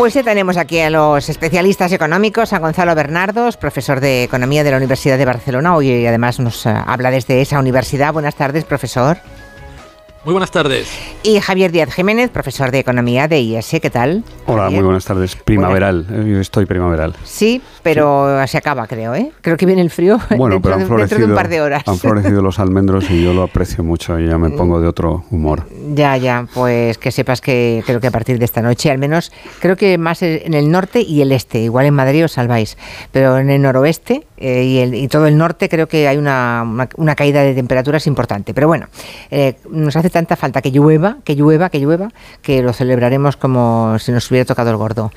Pues 0.00 0.14
ya 0.14 0.22
tenemos 0.22 0.56
aquí 0.56 0.80
a 0.80 0.88
los 0.88 1.28
especialistas 1.28 1.92
económicos, 1.92 2.54
a 2.54 2.58
Gonzalo 2.58 2.94
Bernardos, 2.94 3.58
profesor 3.58 4.00
de 4.00 4.24
Economía 4.24 4.64
de 4.64 4.70
la 4.70 4.78
Universidad 4.78 5.18
de 5.18 5.26
Barcelona. 5.26 5.76
Hoy 5.76 6.06
además 6.06 6.40
nos 6.40 6.64
eh, 6.64 6.72
habla 6.74 7.10
desde 7.10 7.42
esa 7.42 7.58
universidad. 7.58 8.10
Buenas 8.10 8.34
tardes, 8.34 8.64
profesor. 8.64 9.18
Muy 10.22 10.32
buenas 10.32 10.50
tardes. 10.50 10.86
Y 11.22 11.40
Javier 11.40 11.72
Díaz 11.72 11.94
Jiménez, 11.94 12.28
profesor 12.28 12.70
de 12.70 12.78
Economía 12.78 13.26
de 13.26 13.40
IES. 13.40 13.78
¿Qué 13.80 13.88
tal? 13.88 14.22
Hola, 14.44 14.68
muy 14.68 14.82
buenas 14.82 15.06
tardes. 15.06 15.34
Primaveral. 15.34 16.06
Yo 16.26 16.40
estoy 16.40 16.66
primaveral. 16.66 17.14
Sí, 17.24 17.62
pero 17.82 18.46
se 18.46 18.58
acaba, 18.58 18.86
creo, 18.86 19.14
¿eh? 19.14 19.32
Creo 19.40 19.56
que 19.56 19.64
viene 19.64 19.80
el 19.80 19.88
frío 19.88 20.18
bueno, 20.36 20.56
dentro, 20.56 20.60
pero 20.60 20.74
han 20.74 20.86
florecido, 20.86 21.20
de 21.20 21.24
un 21.24 21.34
par 21.34 21.48
de 21.48 21.62
horas. 21.62 21.84
Han 21.86 21.96
florecido 21.96 22.42
los 22.42 22.58
almendros 22.58 23.10
y 23.10 23.24
yo 23.24 23.32
lo 23.32 23.44
aprecio 23.44 23.82
mucho 23.82 24.20
y 24.20 24.28
ya 24.28 24.36
me 24.36 24.50
pongo 24.50 24.78
de 24.78 24.88
otro 24.88 25.24
humor. 25.30 25.66
Ya, 25.94 26.18
ya, 26.18 26.46
pues 26.52 26.98
que 26.98 27.12
sepas 27.12 27.40
que 27.40 27.82
creo 27.86 28.00
que 28.00 28.08
a 28.08 28.10
partir 28.10 28.38
de 28.38 28.44
esta 28.44 28.60
noche, 28.60 28.90
al 28.90 28.98
menos, 28.98 29.32
creo 29.60 29.76
que 29.76 29.96
más 29.96 30.22
en 30.22 30.52
el 30.52 30.70
norte 30.70 31.00
y 31.00 31.22
el 31.22 31.32
este, 31.32 31.60
igual 31.60 31.86
en 31.86 31.94
Madrid 31.94 32.26
os 32.26 32.32
salváis, 32.32 32.76
pero 33.10 33.38
en 33.38 33.48
el 33.48 33.62
noroeste 33.62 34.26
eh, 34.36 34.64
y, 34.64 34.78
el, 34.78 34.94
y, 34.94 35.08
todo 35.08 35.26
el 35.26 35.36
norte 35.36 35.68
creo 35.68 35.86
que 35.86 36.08
hay 36.08 36.16
una, 36.16 36.62
una, 36.66 36.88
una 36.96 37.14
caída 37.14 37.42
de 37.42 37.54
temperaturas 37.54 38.06
importante. 38.06 38.52
Pero 38.54 38.68
bueno, 38.68 38.88
eh, 39.30 39.54
nos 39.70 39.96
hace 39.96 40.09
tanta 40.10 40.36
falta 40.36 40.62
que 40.62 40.70
llueva, 40.70 41.18
que 41.24 41.34
llueva, 41.34 41.70
que 41.70 41.78
llueva, 41.78 42.10
que 42.42 42.62
lo 42.62 42.72
celebraremos 42.72 43.36
como 43.36 43.98
si 43.98 44.12
nos 44.12 44.30
hubiera 44.30 44.44
tocado 44.44 44.70
el 44.70 44.76
gordo. 44.76 45.10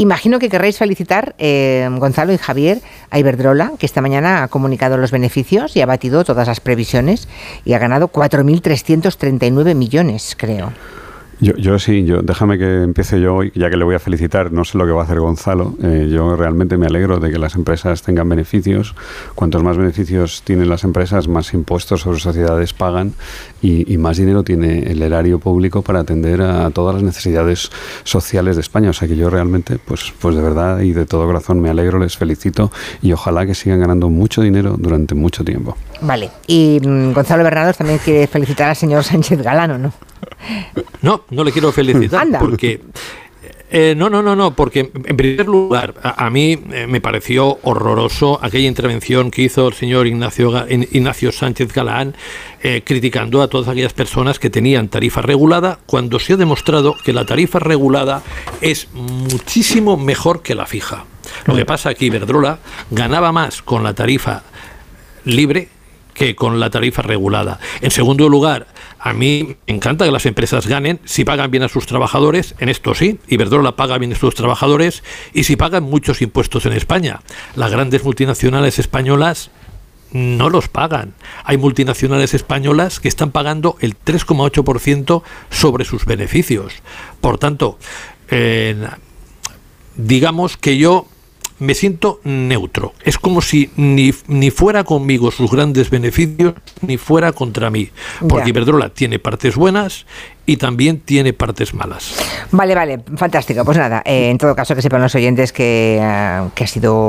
Imagino 0.00 0.38
que 0.38 0.48
querréis 0.48 0.78
felicitar, 0.78 1.34
eh, 1.38 1.88
Gonzalo 1.98 2.32
y 2.32 2.38
Javier, 2.38 2.80
a 3.10 3.18
Iberdrola, 3.18 3.72
que 3.80 3.86
esta 3.86 4.00
mañana 4.00 4.44
ha 4.44 4.48
comunicado 4.48 4.96
los 4.96 5.10
beneficios 5.10 5.74
y 5.74 5.80
ha 5.80 5.86
batido 5.86 6.22
todas 6.22 6.46
las 6.46 6.60
previsiones 6.60 7.28
y 7.64 7.72
ha 7.72 7.80
ganado 7.80 8.06
4.339 8.06 9.74
millones, 9.74 10.36
creo. 10.38 10.72
Yo, 11.40 11.78
sí, 11.78 12.04
yo, 12.04 12.20
déjame 12.22 12.58
que 12.58 12.82
empiece 12.82 13.20
yo 13.20 13.36
hoy, 13.36 13.52
ya 13.54 13.70
que 13.70 13.76
le 13.76 13.84
voy 13.84 13.94
a 13.94 14.00
felicitar, 14.00 14.50
no 14.50 14.64
sé 14.64 14.76
lo 14.76 14.86
que 14.86 14.90
va 14.90 15.02
a 15.02 15.04
hacer 15.04 15.20
Gonzalo, 15.20 15.74
eh, 15.82 16.08
yo 16.10 16.34
realmente 16.34 16.76
me 16.76 16.86
alegro 16.86 17.20
de 17.20 17.30
que 17.30 17.38
las 17.38 17.54
empresas 17.54 18.02
tengan 18.02 18.28
beneficios, 18.28 18.96
cuantos 19.36 19.62
más 19.62 19.76
beneficios 19.76 20.42
tienen 20.42 20.68
las 20.68 20.82
empresas, 20.82 21.28
más 21.28 21.54
impuestos 21.54 22.00
sobre 22.00 22.18
sociedades 22.18 22.72
pagan 22.72 23.12
y, 23.62 23.92
y 23.92 23.98
más 23.98 24.16
dinero 24.16 24.42
tiene 24.42 24.90
el 24.90 25.00
erario 25.00 25.38
público 25.38 25.82
para 25.82 26.00
atender 26.00 26.42
a 26.42 26.70
todas 26.70 26.96
las 26.96 27.04
necesidades 27.04 27.70
sociales 28.02 28.56
de 28.56 28.62
España, 28.62 28.90
o 28.90 28.92
sea 28.92 29.06
que 29.06 29.16
yo 29.16 29.30
realmente, 29.30 29.78
pues, 29.78 30.12
pues 30.18 30.34
de 30.34 30.42
verdad 30.42 30.80
y 30.80 30.92
de 30.92 31.06
todo 31.06 31.24
corazón 31.26 31.60
me 31.60 31.70
alegro, 31.70 32.00
les 32.00 32.16
felicito 32.16 32.72
y 33.00 33.12
ojalá 33.12 33.46
que 33.46 33.54
sigan 33.54 33.78
ganando 33.78 34.08
mucho 34.08 34.42
dinero 34.42 34.74
durante 34.76 35.14
mucho 35.14 35.44
tiempo. 35.44 35.76
Vale, 36.00 36.30
y 36.48 36.80
mm, 36.84 37.12
Gonzalo 37.12 37.44
Bernardo 37.44 37.72
también 37.74 38.00
quiere 38.04 38.26
felicitar 38.26 38.70
al 38.70 38.76
señor 38.76 39.04
Sánchez 39.04 39.40
Galano, 39.40 39.78
¿no? 39.78 39.92
No, 41.02 41.24
no 41.30 41.44
le 41.44 41.52
quiero 41.52 41.72
felicitar 41.72 42.22
Anda. 42.22 42.38
porque 42.40 42.80
eh, 43.70 43.94
no, 43.94 44.08
no, 44.08 44.22
no, 44.22 44.34
no, 44.34 44.54
porque 44.54 44.90
en 44.94 45.16
primer 45.16 45.46
lugar, 45.46 45.94
a, 46.02 46.24
a 46.24 46.30
mí 46.30 46.58
eh, 46.72 46.86
me 46.88 47.02
pareció 47.02 47.58
horroroso 47.62 48.38
aquella 48.42 48.66
intervención 48.66 49.30
que 49.30 49.42
hizo 49.42 49.68
el 49.68 49.74
señor 49.74 50.06
Ignacio, 50.06 50.66
Ignacio 50.70 51.32
Sánchez 51.32 51.74
Galán 51.74 52.14
eh, 52.62 52.82
criticando 52.82 53.42
a 53.42 53.48
todas 53.48 53.68
aquellas 53.68 53.92
personas 53.92 54.38
que 54.38 54.48
tenían 54.48 54.88
tarifa 54.88 55.20
regulada, 55.20 55.78
cuando 55.84 56.18
se 56.18 56.32
ha 56.32 56.36
demostrado 56.36 56.96
que 57.04 57.12
la 57.12 57.26
tarifa 57.26 57.58
regulada 57.58 58.22
es 58.62 58.88
muchísimo 58.94 59.98
mejor 59.98 60.40
que 60.42 60.54
la 60.54 60.64
fija. 60.64 61.04
Lo 61.44 61.54
que 61.54 61.66
pasa 61.66 61.90
es 61.90 61.98
que 61.98 62.06
Iberdrola 62.06 62.60
ganaba 62.90 63.32
más 63.32 63.60
con 63.60 63.84
la 63.84 63.92
tarifa 63.92 64.44
libre 65.24 65.68
que 66.14 66.34
con 66.34 66.58
la 66.58 66.70
tarifa 66.70 67.02
regulada. 67.02 67.60
En 67.82 67.90
segundo 67.90 68.28
lugar, 68.30 68.66
a 69.00 69.12
mí 69.12 69.56
me 69.66 69.74
encanta 69.74 70.04
que 70.04 70.10
las 70.10 70.26
empresas 70.26 70.66
ganen 70.66 71.00
si 71.04 71.24
pagan 71.24 71.50
bien 71.50 71.62
a 71.62 71.68
sus 71.68 71.86
trabajadores, 71.86 72.54
en 72.58 72.68
esto 72.68 72.94
sí, 72.94 73.18
Iberdrola 73.28 73.76
paga 73.76 73.98
bien 73.98 74.12
a 74.12 74.16
sus 74.16 74.34
trabajadores 74.34 75.02
y 75.32 75.44
si 75.44 75.56
pagan 75.56 75.84
muchos 75.84 76.20
impuestos 76.20 76.66
en 76.66 76.72
España. 76.72 77.20
Las 77.54 77.70
grandes 77.70 78.04
multinacionales 78.04 78.78
españolas 78.78 79.50
no 80.12 80.50
los 80.50 80.68
pagan. 80.68 81.14
Hay 81.44 81.58
multinacionales 81.58 82.34
españolas 82.34 82.98
que 82.98 83.08
están 83.08 83.30
pagando 83.30 83.76
el 83.80 83.96
3,8% 83.96 85.22
sobre 85.50 85.84
sus 85.84 86.04
beneficios. 86.04 86.74
Por 87.20 87.38
tanto, 87.38 87.78
eh, 88.30 88.88
digamos 89.96 90.56
que 90.56 90.78
yo 90.78 91.06
me 91.58 91.74
siento 91.74 92.20
neutro. 92.24 92.92
Es 93.04 93.18
como 93.18 93.42
si 93.42 93.70
ni, 93.76 94.12
ni 94.26 94.50
fuera 94.50 94.84
conmigo 94.84 95.30
sus 95.30 95.50
grandes 95.50 95.90
beneficios, 95.90 96.54
ni 96.82 96.96
fuera 96.96 97.32
contra 97.32 97.70
mí. 97.70 97.90
Porque. 98.28 98.50
Iberdrola 98.50 98.90
tiene 98.90 99.18
partes 99.18 99.56
buenas 99.56 100.06
y 100.46 100.56
también 100.56 101.00
tiene 101.00 101.32
partes 101.32 101.74
malas. 101.74 102.17
Vale, 102.50 102.74
vale, 102.74 103.00
fantástico. 103.16 103.64
Pues 103.64 103.76
nada, 103.76 104.02
eh, 104.04 104.30
en 104.30 104.38
todo 104.38 104.54
caso 104.54 104.74
que 104.74 104.82
sepan 104.82 105.02
los 105.02 105.14
oyentes 105.14 105.52
que, 105.52 105.98
eh, 106.00 106.48
que 106.54 106.64
ha 106.64 106.66
sido 106.66 107.08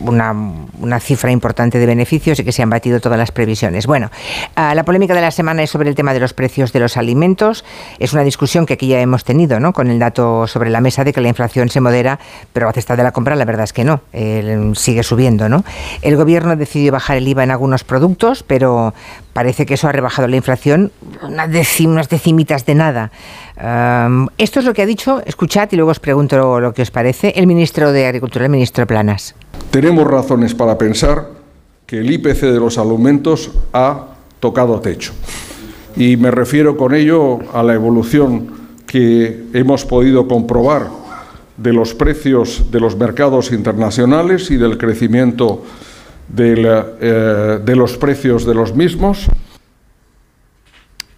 una, 0.00 0.32
una 0.80 1.00
cifra 1.00 1.30
importante 1.30 1.78
de 1.78 1.86
beneficios 1.86 2.38
y 2.38 2.44
que 2.44 2.52
se 2.52 2.62
han 2.62 2.70
batido 2.70 3.00
todas 3.00 3.18
las 3.18 3.32
previsiones. 3.32 3.86
Bueno, 3.86 4.10
ah, 4.56 4.74
la 4.74 4.84
polémica 4.84 5.14
de 5.14 5.20
la 5.20 5.30
semana 5.30 5.62
es 5.62 5.70
sobre 5.70 5.88
el 5.88 5.94
tema 5.94 6.14
de 6.14 6.20
los 6.20 6.34
precios 6.34 6.72
de 6.72 6.80
los 6.80 6.96
alimentos. 6.96 7.64
Es 7.98 8.12
una 8.12 8.22
discusión 8.22 8.66
que 8.66 8.74
aquí 8.74 8.88
ya 8.88 9.00
hemos 9.00 9.24
tenido, 9.24 9.60
¿no? 9.60 9.72
Con 9.72 9.90
el 9.90 9.98
dato 9.98 10.46
sobre 10.46 10.70
la 10.70 10.80
mesa 10.80 11.04
de 11.04 11.12
que 11.12 11.20
la 11.20 11.28
inflación 11.28 11.68
se 11.68 11.80
modera, 11.80 12.18
pero 12.52 12.68
a 12.68 12.72
cesta 12.72 12.96
de 12.96 13.02
la 13.02 13.12
compra 13.12 13.36
la 13.36 13.44
verdad 13.44 13.64
es 13.64 13.72
que 13.72 13.84
no, 13.84 14.00
eh, 14.12 14.72
sigue 14.74 15.02
subiendo, 15.02 15.48
¿no? 15.48 15.64
El 16.02 16.16
gobierno 16.16 16.56
decidió 16.56 16.92
bajar 16.92 17.16
el 17.16 17.28
IVA 17.28 17.44
en 17.44 17.50
algunos 17.50 17.84
productos, 17.84 18.42
pero 18.42 18.94
parece 19.38 19.66
que 19.66 19.74
eso 19.74 19.86
ha 19.86 19.92
rebajado 19.92 20.26
la 20.26 20.34
inflación 20.34 20.90
una 21.22 21.46
deci- 21.46 21.86
unas 21.86 22.08
decimitas 22.08 22.66
de 22.66 22.74
nada. 22.74 23.12
Esto 24.36 24.58
es 24.58 24.66
lo 24.66 24.74
que 24.74 24.82
ha 24.82 24.86
dicho, 24.86 25.22
escuchad 25.24 25.68
y 25.70 25.76
luego 25.76 25.92
os 25.92 26.00
pregunto 26.00 26.58
lo 26.58 26.74
que 26.74 26.82
os 26.82 26.90
parece, 26.90 27.32
el 27.36 27.46
ministro 27.46 27.92
de 27.92 28.06
Agricultura, 28.06 28.46
el 28.46 28.50
ministro 28.50 28.84
Planas. 28.84 29.36
Tenemos 29.70 30.04
razones 30.08 30.56
para 30.56 30.76
pensar 30.76 31.28
que 31.86 31.98
el 31.98 32.10
IPC 32.10 32.40
de 32.50 32.58
los 32.58 32.78
alimentos 32.78 33.52
ha 33.72 34.06
tocado 34.40 34.80
techo. 34.80 35.12
Y 35.94 36.16
me 36.16 36.32
refiero 36.32 36.76
con 36.76 36.92
ello 36.92 37.38
a 37.54 37.62
la 37.62 37.74
evolución 37.74 38.50
que 38.88 39.44
hemos 39.52 39.84
podido 39.84 40.26
comprobar 40.26 40.88
de 41.56 41.72
los 41.72 41.94
precios 41.94 42.72
de 42.72 42.80
los 42.80 42.96
mercados 42.96 43.52
internacionales 43.52 44.50
y 44.50 44.56
del 44.56 44.78
crecimiento 44.78 45.62
del, 46.28 46.66
eh, 47.00 47.58
de 47.64 47.76
los 47.76 47.96
precios 47.96 48.44
de 48.44 48.54
los 48.54 48.74
mismos. 48.74 49.28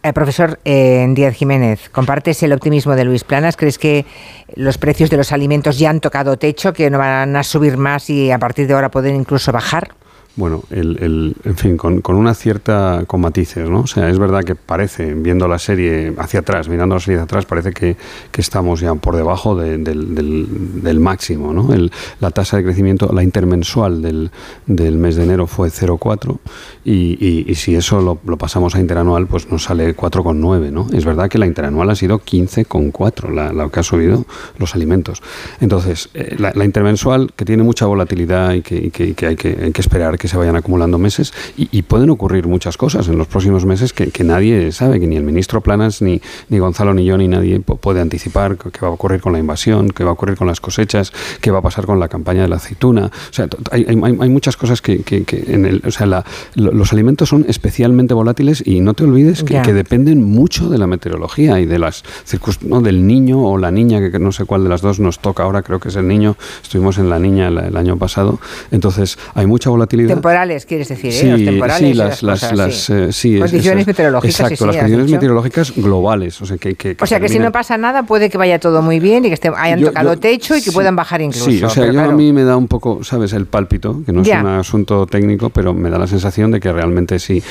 Eh, 0.03 0.15
profesor 0.15 0.59
eh, 0.65 1.06
Díaz 1.10 1.34
Jiménez, 1.34 1.91
¿compartes 1.91 2.43
el 2.43 2.54
optimismo 2.54 2.97
de 2.97 3.04
Luis 3.04 3.22
Planas? 3.22 3.59
¿Crees 3.59 3.76
que 3.76 4.06
los 4.54 4.78
precios 4.78 5.10
de 5.10 5.19
los 5.19 5.31
alimentos 5.31 5.78
ya 5.78 5.91
han 5.91 6.00
tocado 6.00 6.38
techo, 6.38 6.72
que 6.72 6.88
no 6.88 6.97
van 6.97 7.37
a 7.37 7.43
subir 7.43 7.76
más 7.76 8.09
y 8.09 8.31
a 8.31 8.38
partir 8.38 8.66
de 8.66 8.72
ahora 8.72 8.91
pueden 8.91 9.15
incluso 9.15 9.53
bajar? 9.53 9.91
Bueno, 10.36 10.62
el, 10.70 10.96
el- 11.02 11.36
en 11.44 11.56
fin, 11.56 11.76
con, 11.76 12.00
con 12.00 12.14
una 12.16 12.34
cierta, 12.34 13.02
con 13.06 13.20
matices, 13.20 13.68
¿no? 13.68 13.80
O 13.80 13.86
sea, 13.86 14.08
es 14.08 14.18
verdad 14.18 14.42
que 14.44 14.54
parece, 14.54 15.12
viendo 15.12 15.48
la 15.48 15.58
serie 15.58 16.14
hacia 16.16 16.41
atrás, 16.41 16.68
mirando 16.68 16.94
la 16.94 17.00
serie 17.00 17.16
hacia 17.16 17.24
atrás, 17.24 17.44
parece 17.46 17.72
que, 17.72 17.96
que 18.30 18.41
estamos 18.41 18.80
ya 18.80 18.94
por 18.94 19.16
debajo 19.16 19.54
de- 19.56 19.76
del, 19.78 20.14
del- 20.14 21.00
máximo, 21.00 21.52
¿no? 21.52 21.74
El- 21.74 21.91
la 22.20 22.30
tasa 22.30 22.56
de 22.56 22.62
crecimiento, 22.64 23.10
la 23.12 23.22
intermensual 23.24 24.00
del, 24.02 24.30
del 24.66 24.96
mes 24.98 25.16
de 25.16 25.24
enero 25.24 25.46
fue 25.46 25.68
0,4 25.68 26.38
y, 26.84 27.18
y- 27.20 27.44
y 27.48 27.54
si 27.56 27.74
eso 27.74 28.00
lo, 28.00 28.18
lo 28.24 28.38
pasamos 28.38 28.74
a 28.76 28.80
interanual, 28.80 29.26
pues 29.26 29.50
nos 29.50 29.64
sale 29.64 29.94
4,9, 29.97 30.70
¿no? 30.70 30.86
Es 30.92 31.04
verdad 31.04 31.28
que 31.28 31.38
la 31.38 31.47
interanual 31.47 31.91
ha 31.91 31.97
sido 31.97 32.18
15,4, 32.20 33.30
la, 33.34 33.52
la 33.52 33.68
que 33.68 33.80
ha 33.80 33.82
subido 33.82 34.24
los 34.58 34.74
alimentos. 34.74 35.22
Entonces, 35.60 36.08
eh, 36.14 36.36
la, 36.38 36.52
la 36.54 36.64
intermensual, 36.64 37.32
que 37.36 37.44
tiene 37.44 37.62
mucha 37.64 37.84
volatilidad 37.86 38.54
y 38.54 38.62
que, 38.62 38.91
que- 38.91 39.14
que 39.14 39.26
hay 39.26 39.36
que 39.36 39.80
esperar 39.80 40.18
que 40.20 40.28
se 40.28 40.36
vayan 40.36 40.54
acumulando 40.54 40.98
meses, 40.98 41.32
y, 41.56 41.69
y 41.72 41.81
pueden 41.82 42.10
ocurrir 42.10 42.47
muchas 42.47 42.76
cosas 42.76 43.08
en 43.08 43.16
los 43.16 43.26
próximos 43.26 43.64
meses 43.64 43.92
que, 43.94 44.08
que 44.10 44.22
nadie 44.22 44.70
sabe, 44.70 45.00
que 45.00 45.06
ni 45.06 45.16
el 45.16 45.22
ministro 45.25 45.62
Planas, 45.62 46.03
ni, 46.03 46.20
ni 46.50 46.58
Gonzalo, 46.58 46.92
ni 46.92 47.06
yo, 47.06 47.16
ni 47.16 47.26
nadie 47.26 47.60
puede 47.60 48.00
anticipar 48.03 48.56
qué 48.59 48.80
va 48.83 48.89
a 48.89 48.91
ocurrir 48.91 49.21
con 49.22 49.33
la 49.33 49.39
invasión, 49.39 49.89
qué 49.89 50.04
va 50.04 50.10
a 50.10 50.12
ocurrir 50.12 50.36
con 50.36 50.47
las 50.47 50.60
cosechas, 50.60 51.12
qué 51.41 51.50
va 51.50 51.60
a 51.60 51.62
pasar 51.62 51.86
con 51.86 51.98
la 51.98 52.09
campaña 52.09 52.42
de 52.42 52.48
la 52.48 52.56
aceituna. 52.56 53.06
O 53.06 53.33
sea, 53.33 53.48
hay, 53.72 53.84
hay- 53.89 54.28
muchas 54.28 54.56
cosas 54.59 54.83
que, 54.83 55.03
que- 55.03 55.24
que 55.24 55.42
en 55.48 55.65
el, 55.65 55.83
o 55.86 55.91
sea, 55.91 56.06
la- 56.06 56.24
lo- 56.54 56.72
los 56.72 56.92
alimentos 56.92 57.28
son 57.30 57.47
especialmente 57.48 58.12
volátiles 58.12 58.62
y 58.66 58.80
no 58.80 58.92
te 58.95 59.04
olvides 59.04 59.42
que, 59.42 59.72
dependen 59.72 60.22
mucho 60.22 60.68
de 60.68 60.77
la 60.78 60.86
meteorología 60.86 61.59
y 61.60 61.65
de 61.66 61.78
las 61.78 62.04
circunstancias, 62.24 62.83
del 62.83 63.06
niño 63.06 63.41
o 63.42 63.56
la 63.56 63.71
niña, 63.71 64.10
que 64.10 64.18
no 64.18 64.33
sé 64.33 64.45
cuál 64.45 64.65
de 64.65 64.68
las 64.68 64.83
dos 64.83 65.00
nos 65.00 65.18
toca 65.21 65.45
ahora, 65.45 65.62
creo 65.62 65.80
que 65.80 65.89
es 65.89 65.97
el 65.97 66.06
niño, 66.06 66.36
estuvimos 66.62 66.98
en 66.98 67.09
la 67.09 67.18
niña 67.18 67.48
el, 67.48 67.59
el 67.59 67.77
año 67.77 67.97
pasado, 67.97 68.39
entonces 68.71 69.18
hay 69.34 69.47
mucha 69.47 69.71
volatilidad 69.71 70.09
temporales, 70.15 70.66
quieres 70.66 70.89
decir, 70.89 71.12
sí, 71.12 71.27
¿eh? 71.27 71.33
Los 71.33 71.45
temporales. 71.45 71.89
Sí, 71.89 71.95
las, 71.95 72.22
las, 72.22 72.53
las 72.53 72.91
eh, 72.91 73.12
sí. 73.12 73.39
condiciones 73.39 73.86
meteorológicas. 73.86 74.41
Exacto, 74.41 74.66
las 74.66 74.77
condiciones 74.77 75.10
meteorológicas 75.10 75.74
globales. 75.77 76.41
O 76.42 76.47
sea, 76.47 76.59
que, 76.59 76.74
que, 76.74 76.97
o 77.01 77.07
sea, 77.07 77.21
que 77.21 77.28
si 77.28 77.39
no 77.39 77.53
pasa 77.53 77.77
nada, 77.77 78.03
puede 78.03 78.30
que 78.30 78.39
vaya 78.39 78.59
todo 78.59 78.83
muy 78.83 79.01
bien 79.01 79.24
y 79.24 79.28
que 79.28 79.34
estén, 79.34 79.53
hayan 79.57 79.83
tocado 79.83 80.16
techo 80.18 80.57
y 80.57 80.62
que 80.62 80.72
puedan 80.72 80.97
bajar 80.97 81.21
incluso. 81.21 81.51
Sí, 81.51 81.62
o 81.62 81.71
sea, 81.71 81.91
yo 81.91 82.01
a 82.01 82.12
mí 82.12 82.33
me 82.33 82.45
da 82.45 82.57
un 82.57 82.68
poco, 82.68 83.03
¿sabes? 83.04 83.33
El 83.33 83.47
pálpito, 83.47 84.03
que 84.04 84.12
no 84.12 84.22
es 84.22 84.28
un 84.28 84.47
asunto 84.47 85.07
técnico, 85.07 85.51
pero 85.51 85.74
me 85.74 85.91
da 85.91 85.98
la 85.98 86.07
sensación 86.07 86.51
de 86.51 86.60
que 86.60 86.72
realmente 86.72 87.18
sí 87.18 87.42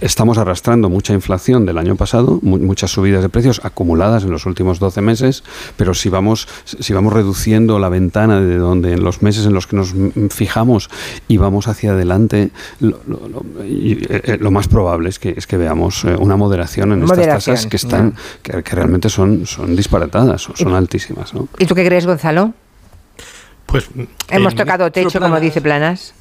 estamos 0.00 0.38
arrastrando 0.38 0.88
mucha 0.88 1.12
inflación 1.12 1.66
del 1.66 1.78
año 1.78 1.96
pasado, 1.96 2.38
muchas 2.42 2.90
subidas 2.90 3.22
de 3.22 3.28
precios 3.28 3.60
acumuladas 3.64 4.24
en 4.24 4.30
los 4.30 4.46
últimos 4.46 4.78
12 4.78 5.00
meses, 5.00 5.44
pero 5.76 5.94
si 5.94 6.08
vamos, 6.08 6.48
si 6.64 6.92
vamos 6.92 7.12
reduciendo 7.12 7.78
la 7.78 7.88
ventana 7.88 8.40
de 8.40 8.56
donde 8.56 8.92
en 8.92 9.02
los 9.02 9.22
meses 9.22 9.46
en 9.46 9.54
los 9.54 9.66
que 9.66 9.76
nos 9.76 9.94
fijamos 10.30 10.90
y 11.28 11.36
vamos 11.36 11.68
hacia 11.68 11.94
adelante, 11.98 12.50
lo, 12.80 12.98
eh, 13.62 14.38
eh, 14.40 14.50
más 14.50 14.68
probable 14.68 15.08
es 15.08 15.18
que, 15.18 15.34
es 15.36 15.46
que 15.46 15.56
veamos 15.56 16.04
eh, 16.04 16.14
una 16.18 16.36
moderación 16.36 16.92
en 16.92 17.02
estas 17.02 17.26
tasas 17.26 17.66
que 17.66 17.76
están, 17.76 18.14
que, 18.42 18.62
realmente 18.62 19.08
son, 19.08 19.46
son 19.46 19.76
disparatadas, 19.76 20.42
son, 20.54 20.74
altísimas. 20.74 21.34
¿no? 21.34 21.48
¿Y 21.58 21.66
tú 21.66 21.74
qué 21.74 21.84
crees, 21.84 22.06
Gonzalo? 22.06 22.54
Pues 23.66 23.88
hemos 24.30 24.54
tocado 24.54 24.90
techo, 24.90 25.20
como 25.20 25.38
dice 25.40 25.60
Planas. 25.60 26.14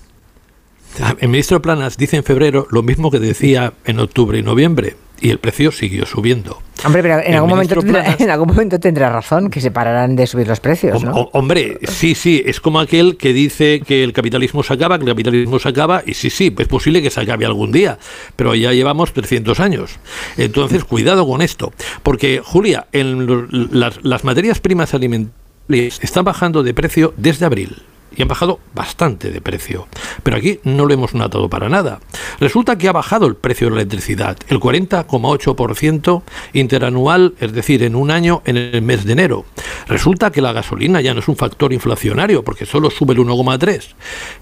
El 1.19 1.29
ministro 1.29 1.61
Planas 1.61 1.97
dice 1.97 2.17
en 2.17 2.23
febrero 2.23 2.67
lo 2.71 2.81
mismo 2.81 3.11
que 3.11 3.19
decía 3.19 3.73
en 3.85 3.99
octubre 3.99 4.37
y 4.39 4.43
noviembre 4.43 4.97
y 5.19 5.29
el 5.29 5.39
precio 5.39 5.71
siguió 5.71 6.05
subiendo. 6.05 6.61
Hombre, 6.85 7.01
pero 7.01 7.19
en, 7.19 7.35
algún 7.35 7.49
momento, 7.49 7.75
tendrá, 7.75 8.15
en 8.19 8.29
algún 8.29 8.47
momento 8.47 8.79
tendrá 8.79 9.09
razón 9.09 9.49
que 9.49 9.61
se 9.61 9.71
pararán 9.71 10.15
de 10.15 10.27
subir 10.27 10.47
los 10.47 10.59
precios, 10.59 11.03
¿no? 11.03 11.29
hombre, 11.33 11.79
sí, 11.83 12.15
sí, 12.15 12.43
es 12.45 12.59
como 12.59 12.79
aquel 12.79 13.17
que 13.17 13.33
dice 13.33 13.81
que 13.85 14.03
el 14.03 14.13
capitalismo 14.13 14.63
se 14.63 14.73
acaba, 14.73 14.97
que 14.97 15.03
el 15.03 15.09
capitalismo 15.09 15.59
se 15.59 15.69
acaba, 15.69 16.03
y 16.05 16.13
sí, 16.13 16.29
sí, 16.29 16.53
es 16.57 16.67
posible 16.67 17.01
que 17.01 17.09
se 17.09 17.21
acabe 17.21 17.45
algún 17.45 17.71
día, 17.71 17.97
pero 18.35 18.53
ya 18.55 18.71
llevamos 18.73 19.13
300 19.13 19.59
años. 19.59 19.99
Entonces, 20.37 20.83
cuidado 20.83 21.27
con 21.27 21.41
esto, 21.41 21.73
porque, 22.03 22.41
Julia, 22.43 22.87
en 22.91 23.47
las, 23.71 24.03
las 24.03 24.23
materias 24.23 24.59
primas 24.59 24.93
alimentarias 24.93 25.37
están 25.69 26.23
bajando 26.23 26.63
de 26.63 26.73
precio 26.73 27.13
desde 27.17 27.45
abril 27.45 27.81
y 28.17 28.23
han 28.23 28.27
bajado 28.27 28.59
bastante 28.73 29.29
de 29.31 29.39
precio. 29.41 29.87
Pero 30.23 30.37
aquí 30.37 30.59
no 30.63 30.85
lo 30.85 30.93
hemos 30.93 31.13
notado 31.13 31.49
para 31.49 31.69
nada. 31.69 31.99
Resulta 32.39 32.77
que 32.77 32.89
ha 32.89 32.91
bajado 32.91 33.27
el 33.27 33.35
precio 33.35 33.67
de 33.67 33.75
la 33.75 33.81
electricidad, 33.81 34.37
el 34.49 34.59
40,8% 34.59 36.23
interanual, 36.53 37.35
es 37.39 37.53
decir, 37.53 37.83
en 37.83 37.95
un 37.95 38.11
año 38.11 38.41
en 38.45 38.57
el 38.57 38.81
mes 38.81 39.05
de 39.05 39.13
enero. 39.13 39.45
Resulta 39.87 40.31
que 40.31 40.41
la 40.41 40.51
gasolina 40.51 40.99
ya 40.99 41.13
no 41.13 41.19
es 41.19 41.27
un 41.27 41.37
factor 41.37 41.71
inflacionario 41.71 42.43
porque 42.43 42.65
solo 42.65 42.89
sube 42.89 43.13
el 43.13 43.19
1,3%. 43.19 43.93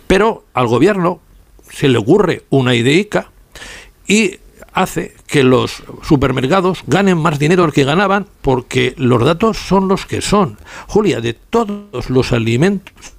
Pero 0.07 0.45
al 0.53 0.67
gobierno 0.67 1.19
se 1.69 1.89
le 1.89 1.97
ocurre 1.97 2.43
una 2.49 2.75
ideica 2.75 3.31
y 4.07 4.39
hace 4.73 5.15
que 5.27 5.43
los 5.43 5.83
supermercados 6.03 6.83
ganen 6.85 7.17
más 7.17 7.39
dinero 7.39 7.63
del 7.63 7.73
que 7.73 7.85
ganaban 7.85 8.27
porque 8.41 8.93
los 8.97 9.23
datos 9.23 9.57
son 9.57 9.87
los 9.87 10.05
que 10.05 10.21
son. 10.21 10.57
Julia, 10.87 11.21
de 11.21 11.33
todos 11.33 12.09
los 12.09 12.31
alimentos 12.31 13.14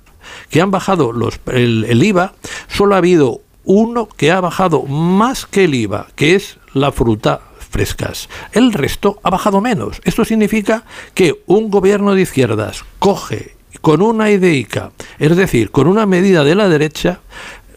que 0.50 0.60
han 0.60 0.70
bajado 0.70 1.12
los, 1.12 1.40
el, 1.46 2.02
IVA, 2.02 2.34
solo 2.68 2.94
ha 2.94 2.98
habido 2.98 3.40
uno 3.64 4.08
que 4.08 4.30
ha 4.30 4.40
bajado 4.40 4.82
más 4.82 5.46
que 5.46 5.64
el 5.64 5.74
IVA, 5.74 6.08
que 6.14 6.34
es 6.34 6.58
la 6.72 6.92
fruta 6.92 7.40
frescas. 7.70 8.28
El 8.52 8.72
resto 8.72 9.18
ha 9.22 9.30
bajado 9.30 9.60
menos. 9.60 10.00
Esto 10.04 10.24
significa 10.24 10.84
que 11.14 11.42
un 11.46 11.70
gobierno 11.70 12.14
de 12.14 12.22
izquierdas 12.22 12.84
coge 12.98 13.56
con 13.80 14.02
una 14.02 14.30
ideica, 14.30 14.92
es 15.18 15.36
decir, 15.36 15.70
con 15.70 15.86
una 15.86 16.06
medida 16.06 16.44
de 16.44 16.54
la 16.54 16.68
derecha, 16.68 17.20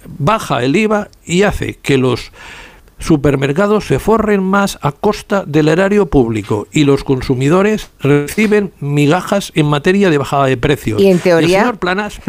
baja 0.05 0.63
el 0.63 0.75
IVA 0.75 1.09
y 1.25 1.43
hace 1.43 1.75
que 1.75 1.97
los 1.97 2.31
supermercados 2.99 3.87
se 3.87 3.99
forren 3.99 4.43
más 4.43 4.77
a 4.81 4.91
costa 4.91 5.43
del 5.45 5.67
erario 5.69 6.05
público 6.07 6.67
y 6.71 6.83
los 6.83 7.03
consumidores 7.03 7.89
reciben 7.99 8.71
migajas 8.79 9.51
en 9.55 9.65
materia 9.65 10.09
de 10.09 10.17
bajada 10.17 10.45
de 10.45 10.57
precios. 10.57 11.01
Y 11.01 11.07
en 11.07 11.19
teoría. 11.19 11.61
señor 11.61 11.77
Planas. 11.79 12.19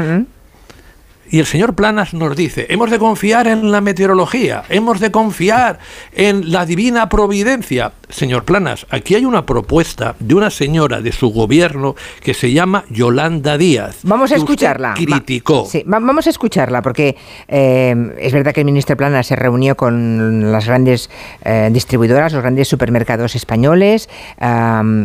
Y 1.32 1.38
el 1.38 1.46
señor 1.46 1.74
Planas 1.74 2.12
nos 2.12 2.36
dice, 2.36 2.66
hemos 2.70 2.90
de 2.90 2.98
confiar 2.98 3.46
en 3.46 3.70
la 3.70 3.80
meteorología, 3.80 4.64
hemos 4.68 4.98
de 4.98 5.12
confiar 5.12 5.78
en 6.12 6.50
la 6.50 6.66
divina 6.66 7.08
providencia. 7.08 7.92
Señor 8.08 8.44
Planas, 8.44 8.84
aquí 8.90 9.14
hay 9.14 9.24
una 9.24 9.46
propuesta 9.46 10.16
de 10.18 10.34
una 10.34 10.50
señora 10.50 11.00
de 11.00 11.12
su 11.12 11.28
gobierno 11.28 11.94
que 12.24 12.34
se 12.34 12.52
llama 12.52 12.84
Yolanda 12.90 13.56
Díaz. 13.56 13.98
Vamos 14.02 14.32
a 14.32 14.36
escucharla. 14.36 14.94
criticó. 14.94 15.66
sí, 15.66 15.84
vamos 15.86 16.26
a 16.26 16.30
escucharla 16.30 16.82
porque 16.82 17.16
eh, 17.46 17.94
es 18.18 18.32
verdad 18.32 18.52
que 18.52 18.62
el 18.62 18.66
ministro 18.66 18.96
Planas 18.96 19.28
se 19.28 19.36
reunió 19.36 19.76
con 19.76 20.50
las 20.50 20.66
grandes 20.66 21.10
eh, 21.44 21.68
distribuidoras, 21.72 22.32
los 22.32 22.42
grandes 22.42 22.66
supermercados 22.66 23.36
españoles, 23.36 24.08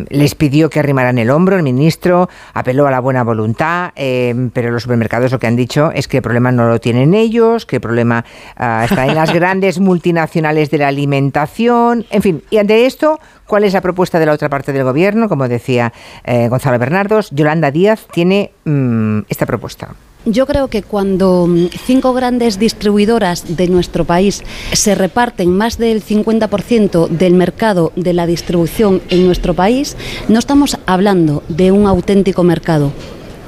les 0.08 0.34
pidió 0.34 0.70
que 0.70 0.80
arrimaran 0.80 1.18
el 1.18 1.30
hombro, 1.30 1.56
el 1.56 1.62
ministro 1.62 2.28
apeló 2.52 2.88
a 2.88 2.90
la 2.90 2.98
buena 2.98 3.22
voluntad, 3.22 3.92
eh, 3.94 4.34
pero 4.52 4.72
los 4.72 4.82
supermercados 4.82 5.30
lo 5.30 5.38
que 5.38 5.46
han 5.46 5.54
dicho 5.54 5.92
es 5.94 6.08
que 6.08 6.15
el 6.18 6.22
problema 6.22 6.52
no 6.52 6.68
lo 6.68 6.80
tienen 6.80 7.14
ellos, 7.14 7.66
el 7.76 7.80
problema 7.80 8.24
ah, 8.56 8.86
está 8.88 9.06
en 9.06 9.14
las 9.14 9.32
grandes 9.34 9.78
multinacionales 9.78 10.70
de 10.70 10.78
la 10.78 10.88
alimentación, 10.88 12.06
en 12.10 12.22
fin, 12.22 12.42
y 12.50 12.58
ante 12.58 12.86
esto, 12.86 13.20
¿cuál 13.46 13.64
es 13.64 13.72
la 13.72 13.80
propuesta 13.80 14.18
de 14.18 14.26
la 14.26 14.32
otra 14.32 14.48
parte 14.48 14.72
del 14.72 14.84
gobierno? 14.84 15.28
Como 15.28 15.48
decía 15.48 15.92
eh, 16.24 16.48
Gonzalo 16.48 16.78
Bernardos, 16.78 17.30
Yolanda 17.30 17.70
Díaz 17.70 18.06
tiene 18.12 18.52
mm, 18.64 19.20
esta 19.28 19.46
propuesta. 19.46 19.94
Yo 20.24 20.44
creo 20.46 20.66
que 20.66 20.82
cuando 20.82 21.46
mm, 21.46 21.68
cinco 21.84 22.12
grandes 22.12 22.58
distribuidoras 22.58 23.56
de 23.56 23.68
nuestro 23.68 24.04
país 24.04 24.42
se 24.72 24.96
reparten 24.96 25.56
más 25.56 25.78
del 25.78 26.02
50% 26.02 27.08
del 27.08 27.34
mercado 27.34 27.92
de 27.94 28.12
la 28.12 28.26
distribución 28.26 29.02
en 29.08 29.24
nuestro 29.24 29.54
país, 29.54 29.96
no 30.28 30.40
estamos 30.40 30.78
hablando 30.86 31.44
de 31.48 31.70
un 31.70 31.86
auténtico 31.86 32.42
mercado, 32.42 32.92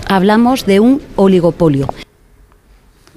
hablamos 0.09 0.67
de 0.67 0.79
un 0.79 1.03
oligopolio. 1.17 1.89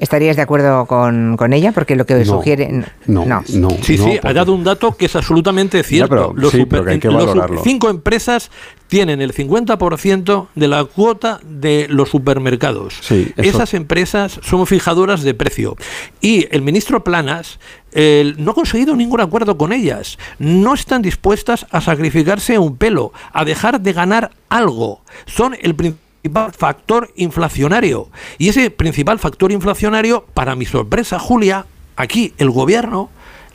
¿Estarías 0.01 0.35
de 0.35 0.41
acuerdo 0.41 0.87
con, 0.87 1.53
ella? 1.53 1.71
Porque 1.73 1.95
lo 1.95 2.07
que 2.07 2.25
sugiere... 2.25 2.85
No, 3.05 3.23
no, 3.23 3.43
Sí, 3.83 3.99
sí, 3.99 4.19
ha 4.23 4.33
dado 4.33 4.51
un 4.53 4.63
dato 4.63 4.97
que 4.97 5.05
es 5.05 5.15
absolutamente 5.15 5.83
cierto. 5.83 6.33
los, 6.35 6.51
sí, 6.51 6.65
pero 6.65 6.89
hay 6.89 6.99
que 6.99 7.07
valorarlo. 7.07 7.61
cinco 7.63 7.87
empresas 7.87 8.49
tienen 8.87 9.21
el 9.21 9.31
50% 9.31 10.47
de 10.55 10.67
la 10.67 10.85
cuota 10.85 11.39
de 11.43 11.85
los 11.87 12.09
supermercados. 12.09 12.99
Esas 13.37 13.75
empresas 13.75 14.39
son 14.41 14.65
fijadoras 14.65 15.21
de 15.21 15.35
precio. 15.35 15.77
Y 16.19 16.47
el 16.49 16.63
ministro 16.63 17.03
Planas 17.03 17.59
no 17.93 18.51
ha 18.51 18.55
conseguido 18.55 18.95
ningún 18.95 19.21
acuerdo 19.21 19.55
con 19.55 19.71
ellas. 19.71 20.17
No 20.39 20.73
están 20.73 21.03
dispuestas 21.03 21.67
a 21.69 21.79
sacrificarse 21.79 22.57
un 22.57 22.75
pelo, 22.75 23.13
a 23.33 23.45
dejar 23.45 23.79
de 23.81 23.93
ganar 23.93 24.31
algo. 24.49 25.01
Son 25.27 25.55
el 25.61 25.75
principal 25.75 26.10
factor 26.55 27.11
inflacionario. 27.15 28.09
Y 28.37 28.49
ese 28.49 28.69
principal 28.71 29.19
factor 29.19 29.51
inflacionario, 29.51 30.25
para 30.33 30.55
mi 30.55 30.65
sorpresa, 30.65 31.19
Julia, 31.19 31.65
aquí 31.95 32.33
el 32.37 32.49
gobierno 32.49 33.09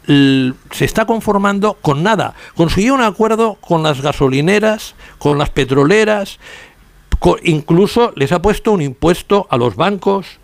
se 0.06 0.84
está 0.84 1.04
conformando 1.04 1.74
con 1.80 2.02
nada. 2.02 2.34
Consiguió 2.54 2.94
un 2.94 3.02
acuerdo 3.02 3.56
con 3.60 3.82
las 3.82 4.00
gasolineras, 4.00 4.94
con 5.18 5.38
las 5.38 5.50
petroleras, 5.50 6.38
incluso 7.42 8.12
les 8.14 8.32
ha 8.32 8.41
puesto 8.41 8.72
un 8.72 8.82
impuesto 8.82 9.46
a 9.50 9.56
los 9.56 9.74
bancos, 9.74 10.38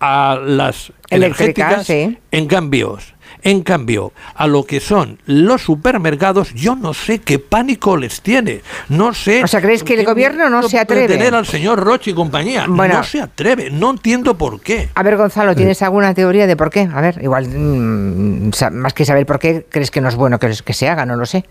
a 0.00 0.38
las 0.40 0.92
energéticas, 1.10 1.88
en 1.90 2.46
cambios. 2.46 3.14
En 3.42 3.62
cambio, 3.62 4.12
a 4.34 4.46
lo 4.46 4.64
que 4.64 4.80
son 4.80 5.18
los 5.26 5.62
supermercados, 5.62 6.52
yo 6.54 6.76
no 6.76 6.94
sé 6.94 7.20
qué 7.20 7.38
pánico 7.38 7.96
les 7.96 8.20
tiene. 8.20 8.62
No 8.88 9.14
sé. 9.14 9.44
O 9.44 9.46
sea, 9.46 9.60
¿crees 9.60 9.84
que 9.84 9.94
el 9.94 10.04
gobierno 10.04 10.48
no 10.50 10.62
se 10.68 10.78
atreve? 10.78 11.08
tener 11.08 11.34
al 11.34 11.46
señor 11.46 11.80
Roche 11.80 12.10
y 12.10 12.14
compañía. 12.14 12.66
no 12.66 13.02
se 13.04 13.20
atreve. 13.20 13.70
No 13.70 13.90
entiendo 13.90 14.36
por 14.36 14.60
qué. 14.60 14.88
A 14.94 15.02
ver, 15.02 15.16
Gonzalo, 15.16 15.54
¿tienes 15.54 15.82
alguna 15.82 16.14
teoría 16.14 16.46
de 16.46 16.56
por 16.56 16.70
qué? 16.70 16.88
A 16.92 17.00
ver, 17.00 17.18
igual, 17.22 17.48
mm, 17.48 18.50
más 18.72 18.92
que 18.92 19.04
saber 19.04 19.26
por 19.26 19.38
qué, 19.38 19.66
crees 19.68 19.90
que 19.90 20.00
no 20.00 20.08
es 20.08 20.16
bueno 20.16 20.38
que, 20.38 20.52
que 20.64 20.72
se 20.72 20.88
haga, 20.88 21.06
no 21.06 21.16
lo 21.16 21.26
sé. 21.26 21.44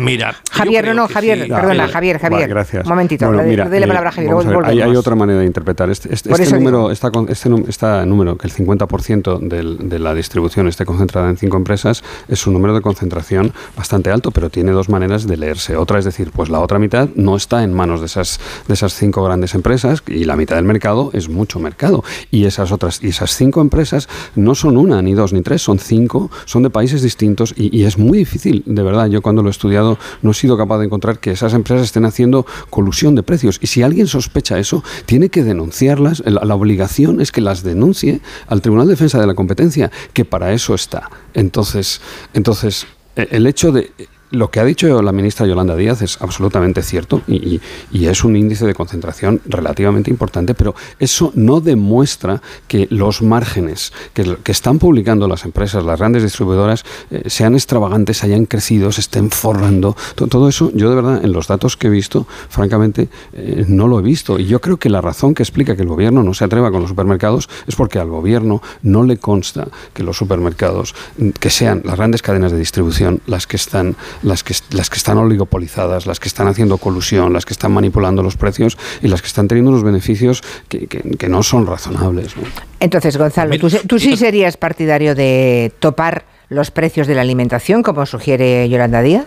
Mira, 0.00 0.34
Javier, 0.50 0.86
no, 0.86 0.94
no, 0.94 1.08
Javier, 1.08 1.46
perdona, 1.46 1.86
Javier, 1.86 2.18
Javier. 2.18 2.48
gracias. 2.48 2.84
Un 2.84 2.88
momentito, 2.88 3.26
bueno, 3.26 3.42
mira, 3.42 3.68
la 3.68 3.86
palabra 3.86 4.08
a 4.08 4.12
Javier. 4.12 4.34
hay, 4.64 4.80
hay, 4.80 4.96
otra 4.96 5.14
manera 5.14 5.40
de 5.40 5.46
interpretar. 5.46 5.90
Este, 5.90 6.12
este, 6.12 6.32
este 6.32 6.54
número, 6.54 6.90
está 6.90 7.10
este, 7.28 7.50
este, 7.68 8.06
número, 8.06 8.38
que 8.38 8.46
el 8.46 8.52
50% 8.54 9.38
del, 9.40 9.90
de 9.90 9.98
la 9.98 10.14
distribución 10.14 10.68
esté 10.68 10.86
concentrada 10.86 11.28
en 11.28 11.36
cinco 11.36 11.58
empresas, 11.58 12.02
es 12.28 12.46
un 12.46 12.54
número 12.54 12.74
de 12.74 12.80
concentración 12.80 13.52
bastante 13.76 14.10
alto, 14.10 14.30
pero 14.30 14.48
tiene 14.48 14.72
dos 14.72 14.88
maneras 14.88 15.26
de 15.26 15.36
leerse. 15.36 15.76
Otra 15.76 15.98
es 15.98 16.06
decir, 16.06 16.30
pues 16.30 16.48
la 16.48 16.60
otra 16.60 16.78
mitad 16.78 17.10
no 17.14 17.36
está 17.36 17.62
en 17.62 17.74
manos 17.74 18.00
de 18.00 18.06
esas, 18.06 18.40
de 18.68 18.74
esas 18.74 18.94
cinco 18.94 19.22
grandes 19.22 19.54
empresas 19.54 20.02
y 20.06 20.24
la 20.24 20.34
mitad 20.34 20.56
del 20.56 20.64
mercado 20.64 21.10
es 21.12 21.28
mucho 21.28 21.60
mercado. 21.60 22.04
Y 22.30 22.46
esas 22.46 22.72
otras, 22.72 23.02
y 23.02 23.08
esas 23.08 23.36
cinco 23.36 23.60
empresas 23.60 24.08
no 24.34 24.54
son 24.54 24.78
una, 24.78 25.02
ni 25.02 25.12
dos, 25.12 25.34
ni 25.34 25.42
tres, 25.42 25.60
son 25.60 25.78
cinco, 25.78 26.30
son 26.46 26.62
de 26.62 26.70
países 26.70 27.02
distintos 27.02 27.52
y, 27.54 27.76
y 27.76 27.84
es 27.84 27.98
muy 27.98 28.16
difícil, 28.16 28.62
de 28.64 28.82
verdad. 28.82 29.06
Yo 29.08 29.20
cuando 29.20 29.42
lo 29.42 29.48
he 29.48 29.50
estudiado 29.50 29.89
no 30.22 30.30
he 30.30 30.34
sido 30.34 30.56
capaz 30.56 30.78
de 30.78 30.86
encontrar 30.86 31.18
que 31.18 31.30
esas 31.30 31.54
empresas 31.54 31.86
estén 31.86 32.04
haciendo 32.04 32.46
colusión 32.70 33.14
de 33.14 33.22
precios. 33.22 33.58
Y 33.60 33.66
si 33.66 33.82
alguien 33.82 34.06
sospecha 34.06 34.58
eso, 34.58 34.84
tiene 35.06 35.28
que 35.28 35.42
denunciarlas. 35.42 36.22
La, 36.26 36.44
la 36.44 36.54
obligación 36.54 37.20
es 37.20 37.32
que 37.32 37.40
las 37.40 37.62
denuncie 37.62 38.20
al 38.46 38.62
Tribunal 38.62 38.86
de 38.86 38.92
Defensa 38.92 39.20
de 39.20 39.26
la 39.26 39.34
Competencia, 39.34 39.90
que 40.12 40.24
para 40.24 40.52
eso 40.52 40.74
está. 40.74 41.10
Entonces, 41.34 42.00
entonces 42.34 42.86
e, 43.16 43.28
el 43.30 43.46
hecho 43.46 43.72
de 43.72 43.92
lo 44.30 44.50
que 44.50 44.60
ha 44.60 44.64
dicho 44.64 45.02
la 45.02 45.12
ministra 45.12 45.46
Yolanda 45.46 45.76
Díaz 45.76 46.02
es 46.02 46.20
absolutamente 46.20 46.82
cierto 46.82 47.22
y, 47.26 47.60
es 47.92 48.24
un 48.24 48.34
índice 48.34 48.66
de 48.66 48.74
concentración 48.74 49.40
relativamente 49.46 50.10
importante, 50.10 50.54
pero 50.54 50.74
eso 50.98 51.32
no 51.36 51.60
demuestra 51.60 52.42
que 52.66 52.88
los 52.90 53.22
márgenes 53.22 53.92
que, 54.14 54.36
están 54.50 54.80
publicando 54.80 55.28
las 55.28 55.44
empresas, 55.44 55.84
las 55.84 55.98
grandes 55.98 56.24
distribuidoras, 56.24 56.84
eh, 57.10 57.22
sean 57.30 57.54
extravagantes, 57.54 58.24
hayan 58.24 58.46
crecido, 58.46 58.90
se 58.90 59.00
estén 59.00 59.30
forrando. 59.30 59.96
Todo, 60.16 60.48
eso, 60.48 60.72
yo 60.74 60.90
de 60.90 60.96
verdad, 60.96 61.24
en 61.24 61.32
los 61.32 61.46
datos 61.46 61.76
que 61.76 61.86
he 61.86 61.90
visto, 61.90 62.26
francamente, 62.48 63.08
eh, 63.32 63.64
no 63.68 63.86
lo 63.86 64.00
he 64.00 64.02
visto. 64.02 64.40
Y 64.40 64.46
yo 64.46 64.60
creo 64.60 64.76
que 64.76 64.88
la 64.88 65.00
razón 65.00 65.34
que 65.34 65.44
explica 65.44 65.76
que 65.76 65.82
el 65.82 65.88
gobierno 65.88 66.24
no 66.24 66.34
se 66.34 66.44
atreva 66.44 66.72
con 66.72 66.80
los 66.80 66.90
supermercados 66.90 67.48
es 67.68 67.76
porque 67.76 68.00
al 68.00 68.08
gobierno 68.08 68.60
no 68.82 69.04
le 69.04 69.18
consta 69.18 69.68
que 69.94 70.02
los 70.02 70.16
supermercados, 70.16 70.94
que 71.38 71.50
sean 71.50 71.82
las 71.84 71.96
grandes 71.96 72.22
cadenas 72.22 72.50
de 72.50 72.58
distribución 72.58 73.20
las 73.26 73.46
que 73.46 73.56
están 73.56 73.94
las 74.22 74.44
que, 74.44 74.54
las 74.70 74.90
que 74.90 74.96
están 74.96 75.18
oligopolizadas, 75.18 76.06
las 76.06 76.20
que 76.20 76.28
están 76.28 76.48
haciendo 76.48 76.78
colusión, 76.78 77.32
las 77.32 77.44
que 77.44 77.52
están 77.52 77.72
manipulando 77.72 78.22
los 78.22 78.36
precios 78.36 78.76
y 79.02 79.08
las 79.08 79.22
que 79.22 79.28
están 79.28 79.48
teniendo 79.48 79.70
unos 79.70 79.82
beneficios 79.84 80.42
que, 80.68 80.86
que, 80.86 81.28
no 81.28 81.42
son 81.42 81.66
razonables. 81.66 82.34
Entonces, 82.80 83.16
Gonzalo, 83.16 83.58
¿tú, 83.58 83.68
¿tú 83.86 83.98
sí 83.98 84.16
serías 84.16 84.56
partidario 84.56 85.14
de 85.14 85.72
topar 85.78 86.24
los 86.48 86.70
precios 86.70 87.06
de 87.06 87.14
la 87.14 87.20
alimentación, 87.20 87.82
como 87.82 88.04
sugiere 88.06 88.68
Yolanda 88.68 89.02
Díaz? 89.02 89.26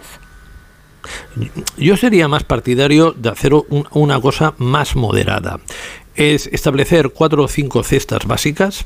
Yo 1.77 1.97
sería 1.97 2.27
más 2.27 2.43
partidario 2.43 3.11
de 3.11 3.29
hacer 3.29 3.51
una 3.91 4.21
cosa 4.21 4.53
más 4.57 4.95
moderada. 4.95 5.59
Es 6.15 6.47
establecer 6.47 7.09
cuatro 7.09 7.43
o 7.43 7.47
cinco 7.47 7.83
cestas 7.83 8.25
básicas 8.25 8.85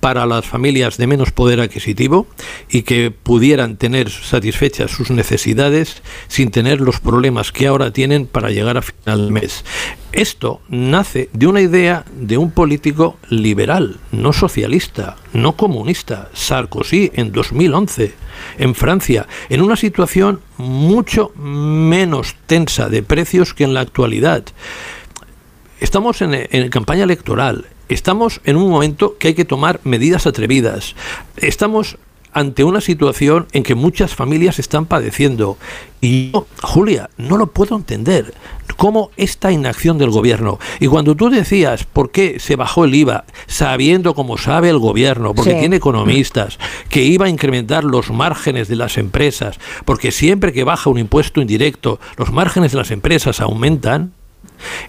para 0.00 0.26
las 0.26 0.46
familias 0.46 0.96
de 0.96 1.06
menos 1.06 1.30
poder 1.30 1.60
adquisitivo 1.60 2.26
y 2.68 2.82
que 2.82 3.10
pudieran 3.10 3.76
tener 3.76 4.10
satisfechas 4.10 4.90
sus 4.90 5.10
necesidades 5.10 6.02
sin 6.26 6.50
tener 6.50 6.80
los 6.80 7.00
problemas 7.00 7.52
que 7.52 7.66
ahora 7.66 7.92
tienen 7.92 8.26
para 8.26 8.50
llegar 8.50 8.78
a 8.78 8.82
final 8.82 9.20
del 9.20 9.32
mes. 9.32 9.64
Esto 10.12 10.60
nace 10.68 11.28
de 11.32 11.46
una 11.46 11.60
idea 11.60 12.04
de 12.12 12.36
un 12.36 12.50
político 12.50 13.18
liberal, 13.28 14.00
no 14.10 14.32
socialista, 14.32 15.16
no 15.32 15.52
comunista, 15.52 16.30
Sarkozy 16.32 17.12
en 17.14 17.30
2011, 17.30 18.14
en 18.58 18.74
Francia, 18.74 19.28
en 19.50 19.60
una 19.60 19.76
situación 19.76 20.40
mucho 20.56 21.32
menos 21.36 22.34
tensa 22.46 22.88
de 22.88 23.02
precios 23.02 23.54
que 23.54 23.64
en 23.64 23.74
la 23.74 23.80
actualidad. 23.80 24.44
Estamos 25.80 26.22
en, 26.22 26.34
en 26.34 26.68
campaña 26.68 27.04
electoral, 27.04 27.66
Estamos 27.90 28.40
en 28.44 28.56
un 28.56 28.70
momento 28.70 29.16
que 29.18 29.28
hay 29.28 29.34
que 29.34 29.44
tomar 29.44 29.80
medidas 29.82 30.24
atrevidas. 30.28 30.94
Estamos 31.36 31.98
ante 32.32 32.62
una 32.62 32.80
situación 32.80 33.48
en 33.52 33.64
que 33.64 33.74
muchas 33.74 34.14
familias 34.14 34.60
están 34.60 34.86
padeciendo. 34.86 35.58
Y 36.00 36.30
yo, 36.30 36.46
Julia, 36.62 37.10
no 37.18 37.36
lo 37.36 37.48
puedo 37.48 37.74
entender. 37.74 38.32
¿Cómo 38.76 39.10
esta 39.16 39.50
inacción 39.50 39.98
del 39.98 40.10
gobierno? 40.10 40.60
Y 40.78 40.86
cuando 40.86 41.16
tú 41.16 41.30
decías 41.30 41.82
por 41.82 42.12
qué 42.12 42.38
se 42.38 42.54
bajó 42.54 42.84
el 42.84 42.94
IVA, 42.94 43.24
sabiendo 43.48 44.14
como 44.14 44.38
sabe 44.38 44.70
el 44.70 44.78
gobierno, 44.78 45.34
porque 45.34 45.54
tiene 45.54 45.76
economistas, 45.76 46.60
que 46.88 47.02
iba 47.02 47.26
a 47.26 47.28
incrementar 47.28 47.82
los 47.82 48.12
márgenes 48.12 48.68
de 48.68 48.76
las 48.76 48.98
empresas, 48.98 49.58
porque 49.84 50.12
siempre 50.12 50.52
que 50.52 50.62
baja 50.62 50.90
un 50.90 50.98
impuesto 50.98 51.40
indirecto, 51.40 51.98
los 52.16 52.30
márgenes 52.30 52.70
de 52.70 52.78
las 52.78 52.92
empresas 52.92 53.40
aumentan, 53.40 54.12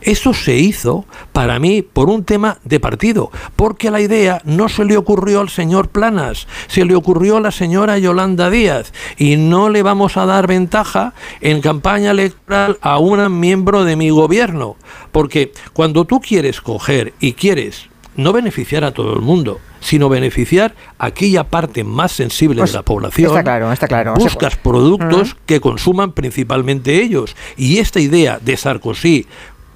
eso 0.02 0.34
se 0.34 0.56
hizo, 0.56 1.06
para 1.32 1.60
mí, 1.60 1.82
por 1.82 2.10
un 2.10 2.24
tema 2.24 2.58
de 2.64 2.80
partido, 2.80 3.32
porque 3.56 3.92
la 3.92 4.02
idea 4.02 4.42
no 4.46 4.70
se 4.70 4.86
le 4.86 4.98
ocurrió 4.98 5.40
al 5.40 5.50
señor 5.50 5.90
Planas, 5.90 6.48
se 6.68 6.86
le 6.86 6.96
ocurrió 6.96 7.38
a 7.38 7.42
la 7.42 7.52
señora 7.52 7.98
Yolanda 7.98 8.50
Díaz, 8.50 8.94
y 9.18 9.38
no 9.38 9.70
le 9.70 9.84
vamos 9.84 10.18
a 10.18 10.26
dar 10.26 10.48
ventaja 10.48 11.14
en 11.42 11.62
campaña 11.62 12.12
electoral 12.12 12.78
a 12.82 12.98
un 12.98 13.40
miembro 13.40 13.84
de 13.84 13.96
mi 13.96 14.10
gobierno, 14.10 14.76
porque 15.12 15.52
cuando 15.74 16.06
tú 16.06 16.20
quieres 16.20 16.62
coger 16.62 17.14
y 17.20 17.34
quieres 17.34 17.90
no 18.16 18.34
beneficiar 18.34 18.84
a 18.84 18.92
todo 18.92 19.14
el 19.14 19.22
mundo, 19.22 19.60
sino 19.80 20.10
beneficiar 20.10 20.76
a 21.00 21.08
aquella 21.08 21.46
parte 21.46 21.84
más 21.84 22.12
sensible 22.12 22.56
de 22.56 22.62
pues 22.62 22.74
la 22.74 22.84
población. 22.84 23.32
Está 23.32 23.44
claro, 23.44 23.72
está 23.72 23.88
claro. 23.88 24.14
Buscas 24.16 24.56
productos 24.56 25.36
que 25.46 25.60
consuman 25.60 26.12
principalmente 26.12 27.02
ellos. 27.02 27.36
Y 27.58 27.80
esta 27.80 28.00
idea 28.00 28.40
de 28.40 28.58
Sarkozy 28.58 29.28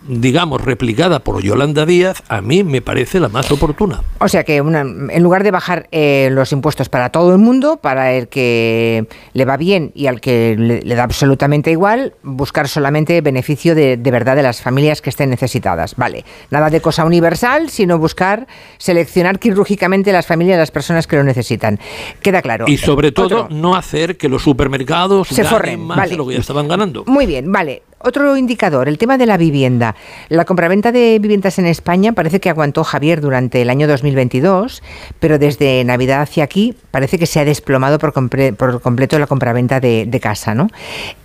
digamos, 0.07 0.61
replicada 0.61 1.19
por 1.19 1.41
Yolanda 1.41 1.85
Díaz, 1.85 2.23
a 2.27 2.41
mí 2.41 2.63
me 2.63 2.81
parece 2.81 3.19
la 3.19 3.29
más 3.29 3.51
oportuna. 3.51 4.01
O 4.19 4.27
sea 4.27 4.43
que 4.43 4.57
en 4.57 5.23
lugar 5.23 5.43
de 5.43 5.51
bajar 5.51 5.87
eh, 5.91 6.29
los 6.31 6.51
impuestos 6.51 6.89
para 6.89 7.09
todo 7.09 7.31
el 7.31 7.39
mundo, 7.39 7.77
para 7.77 8.13
el 8.13 8.27
que 8.27 9.07
le 9.33 9.45
va 9.45 9.57
bien 9.57 9.91
y 9.95 10.07
al 10.07 10.21
que 10.21 10.55
le, 10.57 10.95
da 10.95 11.03
absolutamente 11.03 11.71
igual, 11.71 12.13
buscar 12.23 12.67
solamente 12.67 13.19
beneficio 13.21 13.75
de, 13.75 13.97
de, 13.97 14.11
verdad 14.11 14.35
de 14.35 14.43
las 14.43 14.61
familias 14.61 15.01
que 15.01 15.09
estén 15.09 15.29
necesitadas. 15.29 15.95
Vale, 15.95 16.23
nada 16.51 16.69
de 16.69 16.81
cosa 16.81 17.05
universal, 17.05 17.69
sino 17.69 17.97
buscar 17.97 18.47
seleccionar 18.77 19.39
quirúrgicamente 19.39 20.11
las 20.11 20.27
familias, 20.27 20.57
las 20.57 20.71
personas 20.71 21.07
que 21.07 21.15
lo 21.15 21.23
necesitan. 21.23 21.79
Queda 22.21 22.41
claro. 22.41 22.65
Y 22.67 22.77
sobre 22.77 23.11
todo, 23.11 23.47
no 23.49 23.75
hacer 23.75 24.17
que 24.17 24.29
los 24.29 24.43
supermercados 24.43 25.27
se 25.27 25.43
forren 25.43 25.81
más 25.81 26.09
de 26.09 26.17
lo 26.17 26.27
que 26.27 26.33
ya 26.33 26.39
estaban 26.39 26.67
ganando. 26.67 27.03
Muy 27.07 27.25
bien, 27.25 27.51
vale. 27.51 27.83
Otro 28.07 28.37
indicador, 28.37 28.87
el 28.87 28.99
tema 28.99 29.17
de 29.17 29.25
la 29.25 29.35
vivienda. 29.35 29.95
La 30.29 30.45
compraventa 30.45 30.91
de 30.91 31.17
viviendas 31.17 31.57
en 31.57 31.65
España 31.65 32.13
parece 32.13 32.39
que 32.39 32.51
aguantó 32.51 32.83
Javier 32.83 33.19
durante 33.19 33.63
el 33.63 33.69
año 33.71 33.87
2022, 33.87 34.83
pero 35.19 35.39
desde 35.39 35.83
Navidad 35.83 36.21
hacia 36.21 36.43
aquí 36.43 36.75
parece 36.91 37.17
que 37.17 37.25
se 37.25 37.39
ha 37.39 37.45
desplomado 37.45 37.97
por, 37.97 38.13
completo 38.13 39.17
la 39.17 39.25
compraventa 39.25 39.79
de, 39.79 40.19
casa, 40.21 40.53
¿no? 40.53 40.67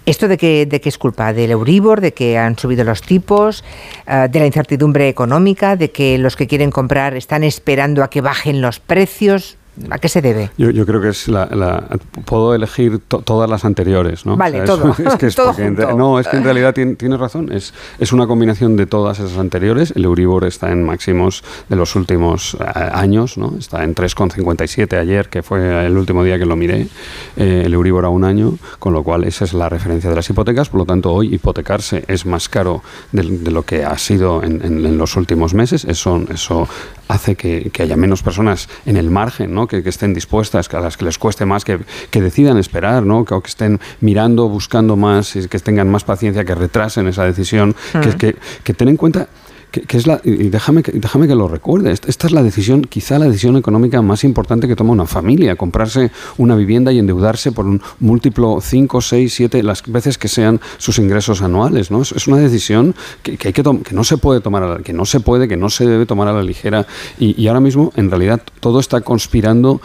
¿Esto 0.07 0.27
de 0.27 0.39
qué, 0.39 0.65
de 0.65 0.81
qué 0.81 0.89
es 0.89 0.97
culpa? 0.97 1.35
¿Del 1.35 1.51
Euribor? 1.51 2.01
¿De 2.01 2.15
que 2.15 2.39
han 2.39 2.59
subido 2.59 2.83
los 2.83 3.03
tipos? 3.03 3.63
Eh, 4.07 4.29
¿De 4.31 4.39
la 4.39 4.47
incertidumbre 4.47 5.07
económica? 5.07 5.77
¿De 5.77 5.91
que 5.91 6.17
los 6.17 6.35
que 6.35 6.47
quieren 6.47 6.71
comprar 6.71 7.15
están 7.15 7.45
esperando 7.45 8.03
a 8.03 8.09
que 8.09 8.23
bajen 8.23 8.63
los 8.63 8.81
precios? 8.81 9.59
¿A 9.91 9.99
qué 9.99 10.09
se 10.09 10.21
debe? 10.21 10.51
Yo, 10.59 10.71
yo 10.71 10.85
creo 10.85 11.01
que 11.01 11.09
es 11.09 11.29
la... 11.29 11.89
puedo 12.25 12.55
elegir 12.55 12.99
todas 12.99 13.49
las 13.49 13.65
anteriores, 13.65 14.27
¿no? 14.27 14.37
Vale, 14.37 14.61
todo. 14.63 14.95
Es 14.99 15.17
que 15.17 15.27
es 15.27 15.37
no, 15.97 16.19
es 16.19 16.29
que 16.29 16.37
en 16.37 16.45
realidad 16.45 16.75
tienes 16.75 16.99
tiene 16.99 17.17
razón. 17.17 17.51
Es, 17.53 17.73
es 17.99 18.13
una 18.13 18.27
combinación 18.27 18.77
de 18.77 18.87
todas 18.87 19.19
esas 19.19 19.39
anteriores. 19.39 19.93
El 19.97 20.05
Euribor 20.05 20.45
está 20.45 20.71
en 20.71 20.85
máximos 20.85 21.43
de 21.69 21.77
los 21.77 21.97
últimos 21.97 22.57
eh, 22.61 22.65
años, 22.93 23.39
¿no? 23.39 23.55
Está 23.59 23.85
en 23.85 23.95
3,57 23.95 24.99
ayer, 24.99 25.29
que 25.29 25.43
fue 25.43 25.87
el 25.87 25.97
último 25.97 26.23
día 26.25 26.39
que 26.39 26.47
lo 26.47 26.57
miré, 26.57 26.89
eh, 27.37 27.63
el 27.65 27.73
Euribor 27.73 28.05
a 28.05 28.09
un 28.09 28.25
año, 28.25 28.55
con 28.79 28.93
lo 28.93 29.03
cual 29.03 29.25
esa 29.25 29.45
es 29.45 29.55
la 29.55 29.69
referencia 29.69 30.11
de 30.11 30.17
las 30.17 30.29
hipotecas. 30.29 30.69
Por 30.69 30.81
lo 30.81 30.87
tanto, 30.87 31.13
hoy 31.13 31.35
hipotecarse 31.35 32.05
es 32.07 32.27
más 32.27 32.49
caro 32.49 32.83
de, 33.13 33.23
lo 33.51 33.63
que 33.63 33.85
ha 33.85 33.97
sido 33.99 34.43
en, 34.43 34.61
en, 34.63 34.99
los 34.99 35.17
últimos 35.17 35.55
meses. 35.55 35.85
Eso, 35.85 36.23
eso 36.33 36.69
hace 37.11 37.35
que, 37.35 37.71
que 37.73 37.83
haya 37.83 37.97
menos 37.97 38.23
personas 38.23 38.69
en 38.87 38.97
el 38.97 39.11
margen, 39.11 39.53
¿no? 39.53 39.67
que, 39.67 39.83
estén 39.85 40.15
dispuestas, 40.15 40.69
que 40.69 40.77
a 40.77 40.81
las 40.81 40.97
que 40.97 41.05
les 41.05 41.19
cueste 41.19 41.45
más, 41.45 41.65
que, 41.65 41.81
decidan 42.13 42.57
esperar, 42.57 43.05
¿no? 43.05 43.25
que, 43.25 43.35
que, 43.41 43.49
estén 43.49 43.81
mirando, 44.01 44.49
buscando 44.49 44.97
más, 44.97 45.35
y 45.35 45.49
que 45.49 45.59
tengan 45.59 45.89
más 45.91 46.05
paciencia, 46.05 46.45
que 46.45 46.55
retrasen 46.55 47.09
esa 47.09 47.25
decisión, 47.25 47.75
que, 48.01 48.17
que, 48.17 48.37
que 48.63 48.75
ten 48.75 48.89
en 48.89 48.97
cuenta 48.97 49.29
que, 49.71 49.97
es 49.97 50.07
la, 50.07 50.21
y 50.25 50.49
déjame 50.49 50.83
déjame 50.83 51.29
que 51.29 51.35
lo 51.35 51.49
recuerde, 51.49 51.93
esta 51.93 52.27
es 52.27 52.33
la 52.33 52.43
decisión, 52.43 52.83
quizá 52.83 53.19
la 53.19 53.27
decisión 53.27 53.57
económica 53.57 54.03
más 54.03 54.25
importante 54.25 54.69
que 54.69 54.77
toma 54.77 54.93
una 54.93 55.07
familia, 55.07 55.57
comprarse 55.57 56.11
una 56.39 56.57
vivienda 56.57 56.93
y 56.93 56.99
endeudarse 56.99 57.53
por 57.53 57.67
un 57.67 57.81
múltiplo 58.01 58.61
5, 58.61 59.01
6, 59.01 59.33
7, 59.33 59.63
las 59.63 59.83
veces 59.87 60.19
que 60.19 60.29
sean 60.29 60.61
sus 60.79 60.99
ingresos 60.99 61.43
anuales, 61.43 61.91
¿no? 61.91 62.03
Es, 62.03 62.27
una 62.27 62.39
decisión 62.39 62.95
que, 63.23 63.33
hay 63.33 63.53
que, 63.53 63.63
que 63.63 63.95
no 63.95 64.05
se 64.05 64.17
puede 64.19 64.41
tomar, 64.41 64.63
a 64.63 64.69
la, 64.69 64.79
que 64.79 64.93
no 64.93 65.05
se 65.05 65.21
puede, 65.21 65.49
que 65.49 65.57
no 65.57 65.71
se 65.71 65.87
debe 65.87 66.07
tomar 66.07 66.29
a 66.29 66.33
la 66.33 66.43
ligera. 66.43 66.87
Y, 67.19 67.47
ahora 67.47 67.61
mismo 67.61 67.93
en 67.97 68.11
realidad 68.11 68.43
todo 68.61 68.79
está 68.81 69.01
conspirando 69.01 69.81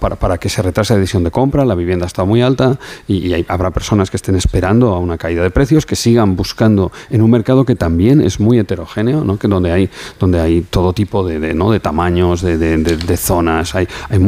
para, 0.00 0.16
para, 0.16 0.38
que 0.38 0.48
se 0.48 0.62
retrase 0.62 0.94
la 0.94 1.00
decisión 1.00 1.24
de 1.24 1.30
compra, 1.30 1.64
la 1.64 1.74
vivienda 1.74 2.06
está 2.06 2.24
muy 2.24 2.42
alta 2.42 2.78
y, 3.08 3.34
habrá 3.48 3.70
personas 3.70 4.10
que 4.10 4.16
estén 4.16 4.36
esperando 4.36 4.94
a 4.94 4.98
una 4.98 5.18
caída 5.18 5.42
de 5.42 5.50
precios, 5.50 5.86
que 5.86 5.96
sigan 5.96 6.36
buscando 6.36 6.92
en 7.10 7.22
un 7.22 7.30
mercado 7.30 7.64
que 7.64 7.74
también 7.74 8.20
es 8.20 8.40
muy 8.40 8.58
heterogéneo 8.58 9.13
Mediterráneo, 9.14 9.24
¿no? 9.24 9.38
que 9.38 9.48
donde 9.48 9.70
hay 9.70 9.90
donde 10.18 10.40
hay 10.40 10.62
todo 10.62 10.92
tipo 10.92 11.26
de, 11.26 11.54
¿no? 11.54 11.70
de 11.70 11.80
tamaños, 11.80 12.42
de, 12.42 12.56
de, 12.58 13.16
zonas, 13.16 13.74
hay, 13.74 13.86
hay 14.08 14.18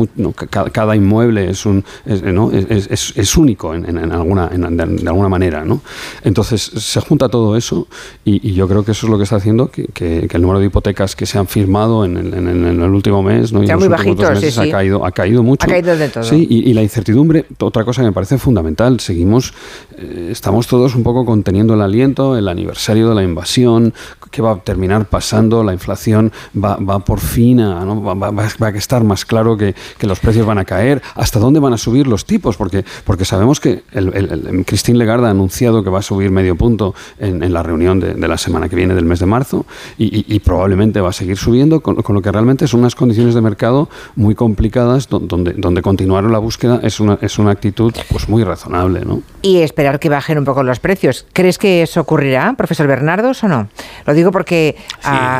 cada, 0.72 0.96
inmueble 0.96 1.50
es 1.50 1.66
un 1.66 1.84
¿no? 2.04 2.50
es, 2.52 3.12
es, 3.16 3.36
único 3.36 3.74
en, 3.74 3.84
en, 3.86 4.12
alguna 4.12 4.48
de, 4.48 5.08
alguna 5.08 5.28
manera, 5.28 5.64
¿no? 5.64 5.80
Entonces 6.22 6.62
se 6.62 7.00
junta 7.00 7.28
todo 7.28 7.56
eso 7.56 7.88
y, 8.24 8.56
yo 8.56 8.68
creo 8.68 8.84
que 8.84 8.92
eso 8.92 9.06
es 9.06 9.10
lo 9.10 9.18
que 9.18 9.24
está 9.24 9.36
haciendo 9.36 9.70
que, 9.70 9.86
que, 9.88 10.28
el 10.30 10.42
número 10.42 10.60
de 10.60 10.66
hipotecas 10.66 11.16
que 11.16 11.26
se 11.26 11.38
han 11.38 11.46
firmado 11.46 12.04
en, 12.04 12.16
el 12.16 12.90
último 12.90 13.22
mes, 13.22 13.52
¿no? 13.52 13.62
Y 13.62 13.70
en 13.70 13.80
los 13.80 13.88
dos 13.88 14.30
meses 14.30 14.58
ha 14.58 14.70
caído 14.70 15.04
ha 15.04 15.12
caído 15.12 15.42
mucho. 15.42 15.66
Ha 15.66 15.68
caído 15.68 15.96
de 15.96 16.08
todo. 16.08 16.24
Sí, 16.24 16.46
y, 16.48 16.72
la 16.72 16.82
incertidumbre, 16.82 17.46
otra 17.58 17.84
cosa 17.84 18.02
que 18.02 18.08
me 18.08 18.12
parece 18.12 18.38
fundamental, 18.38 19.00
seguimos 19.00 19.52
eh, 19.98 20.28
estamos 20.30 20.66
todos 20.66 20.94
un 20.94 21.02
poco 21.02 21.24
conteniendo 21.24 21.74
el 21.74 21.80
aliento, 21.80 22.36
el 22.36 22.48
aniversario 22.48 23.08
de 23.08 23.14
la 23.14 23.22
invasión, 23.22 23.94
¿qué 24.30 24.42
va 24.42 24.52
a 24.52 24.54
terminar 24.76 25.06
pasando? 25.06 25.64
La 25.64 25.72
inflación 25.72 26.30
va, 26.54 26.76
va 26.76 26.98
por 26.98 27.18
fin 27.18 27.60
a, 27.60 27.82
¿no? 27.82 28.02
va, 28.02 28.12
va, 28.12 28.30
va, 28.30 28.66
a 28.66 28.70
estar 28.70 29.02
más 29.04 29.24
claro 29.24 29.56
que, 29.56 29.74
que, 29.96 30.06
los 30.06 30.20
precios 30.20 30.46
van 30.46 30.58
a 30.58 30.66
caer. 30.66 31.00
¿Hasta 31.14 31.38
dónde 31.38 31.60
van 31.60 31.72
a 31.72 31.78
subir 31.78 32.06
los 32.06 32.26
tipos? 32.26 32.58
Porque, 32.58 32.84
porque 33.04 33.24
sabemos 33.24 33.58
que 33.58 33.84
el, 33.92 34.14
el, 34.14 34.64
Christine 34.66 34.98
Lagarde 34.98 35.28
ha 35.28 35.30
anunciado 35.30 35.82
que 35.82 35.88
va 35.88 36.00
a 36.00 36.02
subir 36.02 36.30
medio 36.30 36.56
punto 36.56 36.94
en, 37.18 37.50
la 37.50 37.62
reunión 37.62 38.00
de, 38.00 38.28
la 38.28 38.36
semana 38.36 38.68
que 38.68 38.76
viene 38.76 38.94
del 38.94 39.06
mes 39.06 39.18
de 39.18 39.26
marzo 39.26 39.64
y, 39.96 40.38
probablemente 40.40 41.00
va 41.00 41.08
a 41.08 41.12
seguir 41.12 41.38
subiendo, 41.38 41.80
con, 41.80 41.96
con, 41.96 42.14
lo 42.14 42.20
que 42.20 42.30
realmente 42.30 42.68
son 42.68 42.80
unas 42.80 42.94
condiciones 42.94 43.34
de 43.34 43.40
mercado 43.40 43.88
muy 44.14 44.34
complicadas 44.34 45.08
donde, 45.08 45.54
donde 45.54 45.80
continuar 45.80 46.24
la 46.24 46.38
búsqueda 46.38 46.80
es 46.82 47.00
una, 47.00 47.18
es 47.22 47.38
una 47.38 47.50
actitud 47.50 47.94
pues 48.10 48.28
muy 48.28 48.44
razonable. 48.44 49.04
¿no? 49.04 49.22
Y 49.42 49.58
esperar 49.58 49.98
que 49.98 50.08
bajen 50.08 50.38
un 50.38 50.44
poco 50.44 50.62
los 50.62 50.80
precios. 50.80 51.26
¿Crees 51.32 51.56
que 51.56 51.82
eso 51.82 52.00
ocurrirá, 52.02 52.54
profesor 52.56 52.86
Bernardos, 52.86 53.42
o 53.42 53.48
no? 53.48 53.68
Lo 54.06 54.14
digo 54.14 54.32
porque 54.32 54.65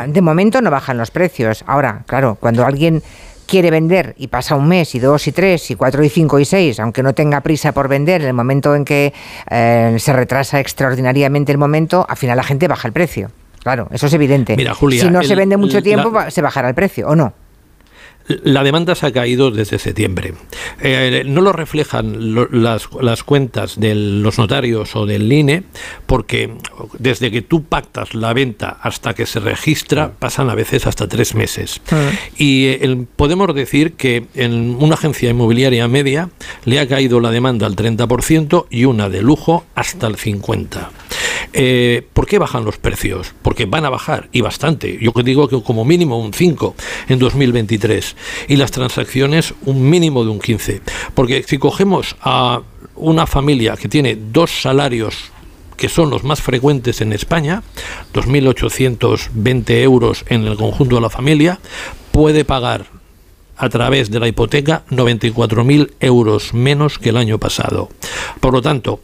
de 0.06 0.20
momento 0.20 0.60
no 0.60 0.70
bajan 0.70 0.98
los 0.98 1.10
precios. 1.10 1.64
Ahora, 1.66 2.02
claro, 2.06 2.36
cuando 2.38 2.64
alguien 2.64 3.02
quiere 3.46 3.70
vender 3.70 4.14
y 4.18 4.26
pasa 4.26 4.56
un 4.56 4.68
mes 4.68 4.94
y 4.94 4.98
dos 4.98 5.26
y 5.26 5.32
tres 5.32 5.70
y 5.70 5.76
cuatro 5.76 6.04
y 6.04 6.08
cinco 6.08 6.38
y 6.38 6.44
seis, 6.44 6.78
aunque 6.80 7.02
no 7.02 7.14
tenga 7.14 7.40
prisa 7.40 7.72
por 7.72 7.88
vender, 7.88 8.20
en 8.22 8.28
el 8.28 8.34
momento 8.34 8.74
en 8.74 8.84
que 8.84 9.14
eh, 9.50 9.96
se 9.98 10.12
retrasa 10.12 10.60
extraordinariamente 10.60 11.52
el 11.52 11.58
momento, 11.58 12.04
al 12.08 12.16
final 12.16 12.36
la 12.36 12.42
gente 12.42 12.68
baja 12.68 12.88
el 12.88 12.92
precio. 12.92 13.30
Claro, 13.62 13.88
eso 13.90 14.06
es 14.06 14.12
evidente. 14.12 14.56
Mira, 14.56 14.74
Julia, 14.74 15.02
si 15.02 15.10
no 15.10 15.22
se 15.22 15.34
vende 15.34 15.56
mucho 15.56 15.82
tiempo, 15.82 16.12
se 16.28 16.42
bajará 16.42 16.68
el 16.68 16.74
precio, 16.74 17.08
¿o 17.08 17.16
no? 17.16 17.32
La 18.28 18.64
demanda 18.64 18.94
se 18.94 19.06
ha 19.06 19.12
caído 19.12 19.50
desde 19.50 19.78
septiembre. 19.78 20.34
Eh, 20.80 21.22
no 21.26 21.40
lo 21.40 21.52
reflejan 21.52 22.34
las, 22.50 22.88
las, 23.00 23.22
cuentas 23.22 23.78
de 23.78 23.94
los 23.94 24.38
notarios 24.38 24.96
o 24.96 25.06
del 25.06 25.32
INE, 25.32 25.62
porque 26.06 26.52
desde 26.98 27.30
que 27.30 27.42
tú 27.42 27.64
pactas 27.64 28.14
la 28.14 28.32
venta 28.32 28.78
hasta 28.82 29.14
que 29.14 29.26
se 29.26 29.40
registra 29.40 30.12
pasan 30.18 30.50
a 30.50 30.54
veces 30.54 30.86
hasta 30.86 31.08
tres 31.08 31.34
meses. 31.34 31.80
Ah. 31.90 32.10
Y 32.36 32.66
eh, 32.66 33.06
podemos 33.16 33.54
decir 33.54 33.94
que 33.94 34.26
en 34.34 34.76
una 34.80 34.94
agencia 34.94 35.30
inmobiliaria 35.30 35.86
media 35.88 36.30
le 36.64 36.80
ha 36.80 36.88
caído 36.88 37.20
la 37.20 37.30
demanda 37.30 37.66
al 37.66 37.76
30% 37.76 38.66
y 38.70 38.84
una 38.84 39.08
de 39.08 39.22
lujo 39.22 39.64
hasta 39.74 40.06
el 40.06 40.16
50%. 40.16 40.88
Eh, 41.52 42.06
¿Por 42.12 42.26
qué 42.26 42.38
bajan 42.38 42.64
los 42.64 42.78
precios? 42.78 43.34
Porque 43.42 43.66
van 43.66 43.84
a 43.84 43.90
bajar 43.90 44.28
y 44.32 44.40
bastante. 44.40 44.98
Yo 45.00 45.12
digo 45.22 45.48
que 45.48 45.62
como 45.62 45.84
mínimo 45.84 46.18
un 46.18 46.32
5 46.32 46.74
en 47.08 47.18
2023 47.18 48.16
y 48.48 48.56
las 48.56 48.70
transacciones 48.70 49.54
un 49.64 49.88
mínimo 49.88 50.24
de 50.24 50.30
un 50.30 50.38
15. 50.38 50.80
Porque 51.14 51.42
si 51.42 51.58
cogemos 51.58 52.16
a 52.20 52.62
una 52.94 53.26
familia 53.26 53.76
que 53.76 53.88
tiene 53.88 54.16
dos 54.16 54.62
salarios 54.62 55.30
que 55.76 55.88
son 55.88 56.10
los 56.10 56.24
más 56.24 56.40
frecuentes 56.40 57.00
en 57.00 57.12
España, 57.12 57.62
2.820 58.14 59.82
euros 59.82 60.24
en 60.28 60.46
el 60.46 60.56
conjunto 60.56 60.96
de 60.96 61.02
la 61.02 61.10
familia, 61.10 61.60
puede 62.12 62.44
pagar 62.44 62.86
a 63.56 63.68
través 63.68 64.10
de 64.10 64.20
la 64.20 64.28
hipoteca 64.28 64.84
94.000 64.90 65.92
euros 66.00 66.54
menos 66.54 66.98
que 66.98 67.10
el 67.10 67.16
año 67.16 67.38
pasado. 67.38 67.88
Por 68.40 68.52
lo 68.52 68.62
tanto, 68.62 69.00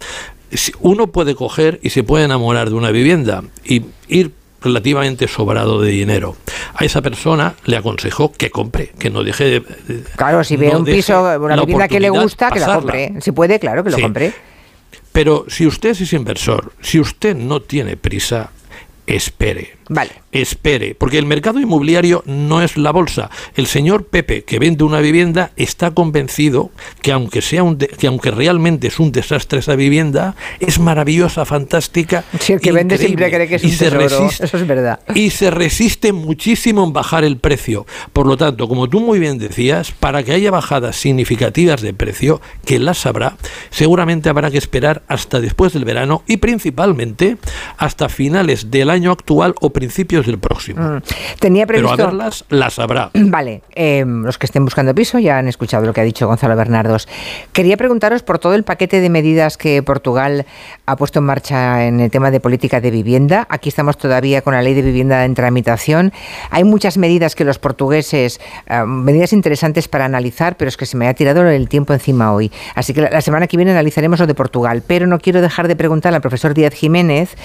uno 0.81 1.07
puede 1.09 1.35
coger 1.35 1.81
y 1.83 1.91
se 1.91 2.03
puede 2.03 2.25
enamorar 2.25 2.71
de 2.71 2.75
una 2.75 2.91
vivienda 2.91 3.43
y 3.65 3.85
ir 4.09 4.33
relativamente 4.61 5.29
sobrado 5.29 5.81
de 5.81 5.91
dinero. 5.91 6.37
A 6.75 6.85
esa 6.85 7.03
persona 7.03 7.55
le 7.65 7.77
aconsejo 7.77 8.33
que 8.33 8.51
compre, 8.51 8.93
que 8.99 9.11
no 9.11 9.25
deje 9.25 9.45
de... 9.45 9.63
Claro, 10.17 10.45
si 10.45 10.57
ve 10.57 10.75
un 10.75 10.85
piso, 10.85 11.21
una 11.41 11.57
vivienda 11.57 11.89
que 11.89 12.01
le 12.01 12.11
gusta, 12.11 12.51
que 12.51 12.61
la 12.61 12.77
compre. 12.77 13.15
Si 13.21 13.33
puede, 13.33 13.59
claro, 13.59 13.83
que 13.83 13.91
lo 13.91 13.99
compre. 13.99 14.33
Pero 15.13 15.45
si 15.49 15.67
usted 15.67 15.91
es 15.91 16.13
inversor, 16.13 16.73
si 16.81 16.99
usted 16.99 17.37
no 17.37 17.61
tiene 17.61 17.97
prisa, 17.97 18.51
espere. 19.07 19.83
Vale. 19.89 20.23
Espere, 20.33 20.95
porque 20.95 21.19
el 21.19 21.27
mercado 21.27 21.61
inmobiliario 21.61 22.23
no 22.25 22.63
es 22.63 22.79
la 22.79 22.93
bolsa. 22.93 23.29
El 23.55 23.67
señor 23.67 24.07
Pepe, 24.07 24.45
que 24.45 24.59
vende 24.59 24.85
una 24.85 25.01
vivienda, 25.01 25.51
está 25.57 25.91
convencido 25.91 26.71
que 27.03 27.13
aunque 27.13 27.43
sea 27.43 27.63
un 27.63 27.77
que 27.77 28.07
aunque 28.07 28.31
realmente 28.31 28.87
es 28.87 28.99
un 28.99 29.13
desastre 29.13 29.59
esa 29.59 29.77
vivienda, 29.77 30.35
es 30.61 30.79
maravillosa, 30.79 31.45
fantástica. 31.45 32.25
Si 32.41 32.55
el 32.55 32.61
que 32.61 32.73
vende 32.73 32.97
siempre 32.97 33.31
cree 33.31 33.47
que 33.47 33.57
es 33.57 33.65
un 33.65 33.71
se 33.71 33.91
resiste, 33.91 34.47
eso 34.47 34.57
es 34.57 34.67
verdad. 34.67 35.01
Y 35.15 35.31
se 35.31 35.51
resiste 35.51 36.13
muchísimo 36.13 36.85
en 36.85 36.95
bajar 36.95 37.25
el 37.25 37.37
precio. 37.37 37.85
Por 38.15 38.27
lo 38.27 38.39
tanto, 38.39 38.69
como 38.69 38.89
tú 38.89 39.01
muy 39.01 39.19
bien 39.19 39.37
decías, 39.37 39.93
para 39.93 40.23
que 40.23 40.33
haya 40.33 40.51
bajadas 40.51 40.97
significativas 40.97 41.83
de 41.83 41.93
precio, 41.93 42.41
que 42.65 42.79
las 42.79 43.05
habrá, 43.05 43.37
seguramente 43.71 44.31
habrá 44.31 44.51
que 44.51 44.59
esperar 44.59 45.03
hasta 45.09 45.41
después 45.41 45.75
del 45.75 45.85
verano 45.85 46.23
y 46.27 46.39
principalmente 46.39 47.37
hasta 47.77 48.09
finales 48.09 48.71
del 48.71 48.89
año 48.93 49.11
actual 49.11 49.55
o 49.61 49.71
principios 49.71 50.27
del 50.27 50.39
próximo. 50.39 50.83
Mm. 50.83 51.03
Tenía 51.41 51.67
previsto... 51.67 51.97
Pero 51.97 52.09
a 52.09 52.11
verlas 52.11 52.45
las 52.49 52.79
habrá. 52.79 53.11
Vale, 53.15 53.63
em, 53.75 54.23
los 54.25 54.39
que 54.39 54.47
estén 54.47 54.65
buscando 54.65 54.95
piso 54.95 55.19
ya 55.19 55.39
han 55.39 55.49
escuchado 55.49 55.85
lo 55.85 55.93
que 55.93 56.01
ha 56.01 56.05
dicho 56.05 56.27
Gonzalo 56.27 56.57
Bernardos. 56.57 57.09
Quería 57.53 57.77
preguntaros 57.77 58.23
por 58.23 58.39
todo 58.39 58.55
el 58.55 58.65
paquete 58.65 59.01
de 59.01 59.11
medidas 59.11 59.57
que 59.57 59.83
Portugal 59.83 60.47
ha 60.87 60.97
puesto 60.97 61.19
en 61.19 61.25
marcha 61.25 61.87
en 61.87 62.01
el 62.01 62.11
tema 62.11 62.31
de 62.31 62.41
política 62.41 62.81
de 62.81 62.91
vivienda. 62.91 63.47
Aquí 63.51 63.69
estamos 63.69 63.97
todavía 63.97 64.43
con 64.43 64.55
la 64.55 64.63
ley 64.63 64.75
de 64.75 64.83
vivienda 64.83 65.25
en 65.25 65.35
tramitación. 65.35 66.13
Hay 66.51 66.65
muchas 66.65 66.99
medidas 66.99 67.35
que 67.35 67.45
los 67.45 67.59
portugueses, 67.59 68.41
medidas 68.87 69.33
interesantes 69.33 69.89
para 69.89 70.05
analizar, 70.05 70.57
pero 70.57 70.69
es 70.69 70.77
que 70.77 70.87
se 70.87 70.97
me 70.97 71.09
ha 71.09 71.15
tirado 71.15 71.49
el 71.49 71.69
tiempo 71.69 71.93
encima 71.93 72.33
hoy. 72.33 72.51
Así 72.75 72.93
que 72.93 73.03
la, 73.03 73.21
semana 73.21 73.47
que 73.47 73.57
viene 73.57 73.73
analizaremos 73.73 74.21
lo 74.21 74.27
de 74.27 74.35
Portugal. 74.35 74.83
Pero 74.87 75.07
no 75.07 75.19
quiero 75.19 75.41
dejar 75.41 75.69
de 75.69 75.77
preguntar 75.77 76.15
al 76.15 76.21
profesor 76.21 76.55
Díaz 76.55 76.75
Jiménez 76.75 77.37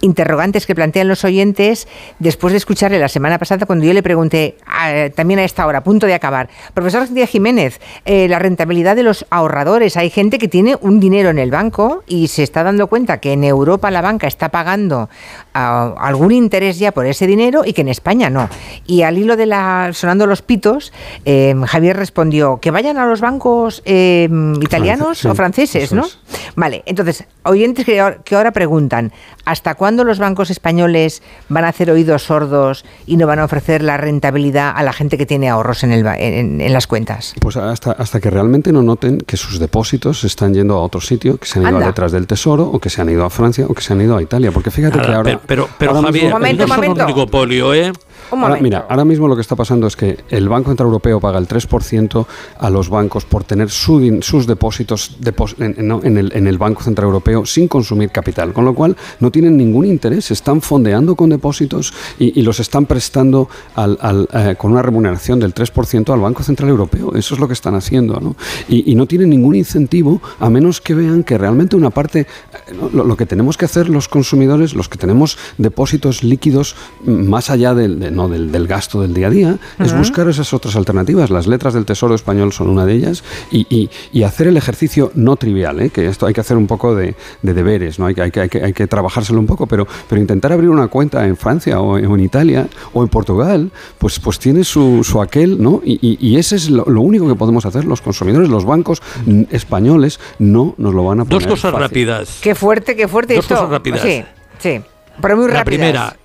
interrogantes 0.00 0.66
que 0.66 0.74
plantean 0.74 1.08
los 1.08 1.24
oyentes 1.24 1.88
después 2.18 2.52
de 2.52 2.58
escucharle 2.58 2.98
la 2.98 3.08
semana 3.08 3.38
pasada 3.38 3.66
cuando 3.66 3.84
yo 3.84 3.92
le 3.92 4.02
pregunté, 4.02 4.56
también 5.14 5.40
a 5.40 5.44
esta 5.44 5.66
hora, 5.66 5.82
punto 5.82 6.06
de 6.06 6.14
acabar, 6.14 6.48
profesor 6.74 7.08
Díaz 7.08 7.30
Jiménez, 7.30 7.80
eh, 8.04 8.28
la 8.28 8.38
rentabilidad 8.38 8.96
de 8.96 9.02
los 9.02 9.26
ahorradores, 9.30 9.96
hay 9.96 10.10
gente 10.10 10.38
que 10.38 10.48
tiene 10.48 10.76
un 10.80 11.00
dinero 11.00 11.30
en 11.30 11.38
el 11.38 11.50
banco 11.50 12.02
y 12.06 12.28
se 12.28 12.42
está 12.42 12.62
dando 12.62 12.86
cuenta 12.86 13.18
que 13.18 13.32
en 13.32 13.44
Europa 13.44 13.90
la 13.90 14.02
banca 14.02 14.26
está 14.26 14.50
pagando 14.50 15.08
ah, 15.56 15.94
algún 15.98 16.32
interés 16.32 16.78
ya 16.78 16.92
por 16.92 17.06
ese 17.06 17.26
dinero 17.26 17.62
y 17.64 17.72
que 17.72 17.80
en 17.80 17.88
España 17.88 18.30
no. 18.30 18.48
Y 18.86 19.02
al 19.02 19.18
hilo 19.18 19.36
de 19.36 19.46
la 19.46 19.90
sonando 19.92 20.26
los 20.26 20.42
pitos, 20.42 20.92
eh, 21.24 21.54
Javier 21.66 21.96
respondió 21.96 22.58
que 22.60 22.70
vayan 22.70 22.98
a 22.98 23.06
los 23.06 23.20
bancos 23.20 23.82
eh, 23.86 24.28
italianos 24.60 25.24
o 25.24 25.34
franceses, 25.34 25.92
¿no? 25.92 26.06
Vale, 26.54 26.82
entonces, 26.86 27.24
oyentes 27.44 27.84
que, 27.84 28.16
que 28.24 28.36
ahora 28.36 28.52
preguntan, 28.52 29.12
¿hasta 29.44 29.74
cuándo 29.74 29.86
¿Cuándo 29.86 30.02
los 30.02 30.18
bancos 30.18 30.50
españoles 30.50 31.22
van 31.48 31.64
a 31.64 31.68
hacer 31.68 31.92
oídos 31.92 32.24
sordos 32.24 32.84
y 33.06 33.16
no 33.16 33.28
van 33.28 33.38
a 33.38 33.44
ofrecer 33.44 33.82
la 33.82 33.96
rentabilidad 33.96 34.72
a 34.74 34.82
la 34.82 34.92
gente 34.92 35.16
que 35.16 35.24
tiene 35.24 35.48
ahorros 35.48 35.84
en, 35.84 35.92
el, 35.92 36.04
en, 36.04 36.72
las 36.72 36.88
cuentas? 36.88 37.34
Pues 37.40 37.56
hasta, 37.56 37.92
hasta 37.92 38.18
que 38.18 38.28
realmente 38.30 38.72
no 38.72 38.82
noten 38.82 39.18
que 39.18 39.36
sus 39.36 39.60
depósitos 39.60 40.20
se 40.20 40.26
están 40.26 40.52
yendo 40.52 40.74
a 40.74 40.82
otro 40.82 41.00
sitio, 41.00 41.38
que 41.38 41.46
se 41.46 41.60
han 41.60 41.68
ido 41.68 41.76
a 41.78 41.86
letras 41.86 42.10
del 42.10 42.26
tesoro, 42.26 42.64
o 42.64 42.80
que 42.80 42.90
se 42.90 43.00
han 43.00 43.08
ido 43.08 43.24
a 43.24 43.30
Francia, 43.30 43.64
o 43.66 43.74
que 43.74 43.80
se 43.80 43.92
han 43.92 44.00
ido 44.00 44.16
a 44.16 44.22
Italia. 44.22 44.50
Porque 44.50 44.72
fíjate 44.72 45.00
que 45.00 45.06
ahora. 45.06 45.22
Pero, 45.22 45.40
pero, 45.46 45.68
Javier, 46.02 46.30
momento, 46.32 46.66
no 46.66 46.74
un 46.90 47.00
oligopolio, 47.00 47.74
¿eh? 47.74 47.92
Ahora, 48.30 48.58
mira, 48.60 48.86
ahora 48.88 49.04
mismo 49.04 49.28
lo 49.28 49.36
que 49.36 49.42
está 49.42 49.56
pasando 49.56 49.86
es 49.86 49.96
que 49.96 50.18
el 50.30 50.48
Banco 50.48 50.70
Central 50.70 50.86
Europeo 50.86 51.20
paga 51.20 51.38
el 51.38 51.46
3% 51.46 52.26
a 52.58 52.70
los 52.70 52.88
bancos 52.88 53.24
por 53.24 53.44
tener 53.44 53.70
sus 53.70 54.46
depósitos 54.46 55.16
en, 55.58 56.18
el, 56.18 56.32
en 56.34 56.46
el 56.46 56.58
Banco 56.58 56.82
Central 56.82 57.06
Europeo 57.06 57.46
sin 57.46 57.68
consumir 57.68 58.10
capital, 58.10 58.52
con 58.52 58.64
lo 58.64 58.74
cual 58.74 58.96
no 59.20 59.30
tienen 59.30 59.56
ningún 59.56 59.86
interés, 59.86 60.30
están 60.30 60.60
fondeando 60.60 61.14
con 61.14 61.30
depósitos 61.30 61.92
y, 62.18 62.42
los 62.46 62.60
están 62.60 62.86
prestando 62.86 63.48
al, 63.74 64.28
eh, 64.32 64.54
con 64.56 64.72
una 64.72 64.82
remuneración 64.82 65.40
del 65.40 65.52
3% 65.52 66.12
al 66.12 66.20
Banco 66.20 66.42
Central 66.42 66.70
Europeo. 66.70 67.14
Eso 67.14 67.34
es 67.34 67.40
lo 67.40 67.48
que 67.48 67.54
están 67.54 67.74
haciendo. 67.74 68.20
¿no? 68.20 68.36
Y, 68.68 68.94
no 68.94 69.06
tienen 69.06 69.30
ningún 69.30 69.54
incentivo 69.54 70.22
a 70.40 70.48
menos 70.48 70.80
que 70.80 70.94
vean 70.94 71.22
que 71.22 71.36
realmente 71.36 71.76
una 71.76 71.90
parte, 71.90 72.20
eh, 72.20 72.26
lo, 72.92 73.16
que 73.16 73.26
tenemos 73.26 73.56
que 73.56 73.66
hacer 73.66 73.88
los 73.88 74.08
consumidores, 74.08 74.74
los 74.74 74.88
que 74.88 74.96
tenemos 74.96 75.36
depósitos 75.58 76.22
líquidos 76.22 76.76
más 77.04 77.50
allá 77.50 77.74
del 77.74 78.15
¿no? 78.16 78.28
del, 78.28 78.66
gasto 78.66 79.00
del 79.00 79.14
día 79.14 79.28
a 79.28 79.30
día, 79.30 79.58
es 79.78 79.96
buscar 79.96 80.28
esas 80.28 80.52
otras 80.52 80.74
alternativas. 80.76 81.30
Las 81.30 81.46
letras 81.46 81.74
del 81.74 81.84
Tesoro 81.84 82.14
español 82.14 82.52
son 82.52 82.68
una 82.68 82.84
de 82.84 82.94
ellas 82.94 83.22
y, 83.50 83.88
y, 84.12 84.22
hacer 84.24 84.48
el 84.48 84.56
ejercicio 84.56 85.12
no 85.14 85.36
trivial, 85.36 85.80
¿eh? 85.80 85.90
que 85.90 86.06
esto 86.06 86.26
hay 86.26 86.34
que 86.34 86.40
hacer 86.40 86.56
un 86.56 86.66
poco 86.66 86.96
de, 86.96 87.14
deberes, 87.42 88.00
¿no? 88.00 88.06
hay, 88.06 88.14
que, 88.14 88.22
hay, 88.22 88.30
que, 88.30 88.40
hay, 88.40 88.72
que, 88.72 88.86
trabajárselo 88.88 89.38
un 89.38 89.46
poco, 89.46 89.68
pero, 89.68 89.86
pero 90.08 90.20
intentar 90.20 90.52
abrir 90.52 90.68
una 90.70 90.88
cuenta 90.88 91.24
en 91.26 91.36
Francia 91.36 91.80
o 91.80 91.96
en, 91.96 92.20
Italia 92.20 92.66
o 92.92 93.02
en 93.02 93.08
Portugal, 93.08 93.70
pues, 93.98 94.18
pues 94.18 94.40
tiene 94.40 94.64
su, 94.64 95.04
su 95.04 95.22
aquel, 95.22 95.62
¿no? 95.62 95.80
Y, 95.84 96.18
y 96.20 96.38
ese 96.38 96.56
es 96.56 96.70
lo, 96.70 96.84
único 97.00 97.28
que 97.28 97.34
podemos 97.34 97.66
hacer 97.66 97.84
los 97.84 98.00
consumidores, 98.00 98.48
los 98.48 98.64
bancos 98.64 99.02
españoles 99.50 100.18
no 100.38 100.74
nos 100.78 100.94
lo 100.94 101.04
van 101.04 101.20
a 101.20 101.24
poner. 101.24 101.42
Dos 101.42 101.46
cosas 101.46 101.74
rápidas. 101.74 102.38
Qué 102.42 102.54
fuerte, 102.54 102.96
qué 102.96 103.06
fuerte. 103.06 103.34
Dos 103.34 103.46
cosas 103.46 103.68
rápidas. 103.68 104.00
Sí, 104.00 104.24
sí, 104.58 104.80
pero 105.20 105.36
muy 105.36 105.46
rápidas. 105.46 105.58
La 105.58 105.64
primera, 105.64 106.16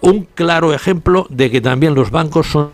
un 0.00 0.26
claro 0.34 0.72
ejemplo 0.72 1.26
de 1.30 1.50
que 1.50 1.60
también 1.60 1.94
los 1.94 2.10
bancos 2.10 2.46
son 2.46 2.70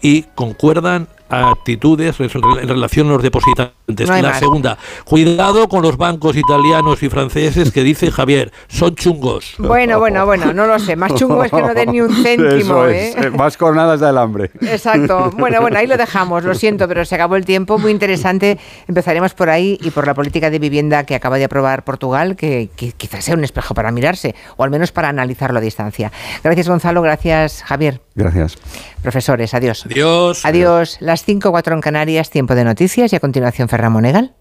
y 0.00 0.22
concuerdan 0.34 1.08
actitudes 1.28 2.18
en 2.20 2.68
relación 2.68 3.08
a 3.08 3.12
los 3.12 3.22
depositantes. 3.22 3.79
La 3.98 4.34
segunda, 4.34 4.78
cuidado 5.04 5.68
con 5.68 5.82
los 5.82 5.96
bancos 5.96 6.36
italianos 6.36 7.02
y 7.02 7.08
franceses 7.08 7.70
que 7.72 7.82
dice 7.82 8.10
Javier, 8.10 8.52
son 8.68 8.94
chungos. 8.94 9.54
Bueno, 9.58 9.98
bueno, 9.98 10.26
bueno, 10.26 10.52
no 10.52 10.66
lo 10.66 10.78
sé. 10.78 10.96
Más 10.96 11.14
chungo 11.14 11.44
es 11.44 11.50
que 11.50 11.62
no 11.62 11.74
den 11.74 11.92
ni 11.92 12.00
un 12.00 12.14
céntimo. 12.22 12.84
¿eh? 12.86 13.14
¿eh? 13.16 13.30
Más 13.30 13.56
coronadas 13.56 14.00
del 14.00 14.16
hambre. 14.18 14.50
Exacto. 14.60 15.30
Bueno, 15.36 15.60
bueno, 15.60 15.78
ahí 15.78 15.86
lo 15.86 15.96
dejamos. 15.96 16.44
Lo 16.44 16.54
siento, 16.54 16.88
pero 16.88 17.04
se 17.04 17.14
acabó 17.14 17.36
el 17.36 17.44
tiempo. 17.44 17.78
Muy 17.78 17.92
interesante. 17.92 18.58
Empezaremos 18.88 19.34
por 19.34 19.50
ahí 19.50 19.78
y 19.82 19.90
por 19.90 20.06
la 20.06 20.14
política 20.14 20.50
de 20.50 20.58
vivienda 20.58 21.04
que 21.04 21.14
acaba 21.14 21.38
de 21.38 21.44
aprobar 21.44 21.84
Portugal, 21.84 22.36
que, 22.36 22.68
que 22.76 22.92
quizás 22.92 23.24
sea 23.24 23.34
un 23.34 23.44
espejo 23.44 23.74
para 23.74 23.90
mirarse, 23.90 24.34
o 24.56 24.64
al 24.64 24.70
menos 24.70 24.92
para 24.92 25.08
analizarlo 25.08 25.58
a 25.58 25.62
distancia. 25.62 26.12
Gracias, 26.42 26.68
Gonzalo. 26.68 27.02
Gracias, 27.02 27.62
Javier. 27.62 28.00
Gracias. 28.14 28.58
Profesores, 29.02 29.54
adiós. 29.54 29.86
Adiós. 29.86 30.44
Adiós. 30.44 30.98
Las 31.00 31.24
5 31.24 31.50
4 31.50 31.74
en 31.74 31.80
Canarias, 31.80 32.28
tiempo 32.30 32.54
de 32.54 32.64
noticias 32.64 33.12
y 33.12 33.16
a 33.16 33.20
continuación 33.20 33.68
Ferran 33.68 33.79
Monegal. 33.88 34.28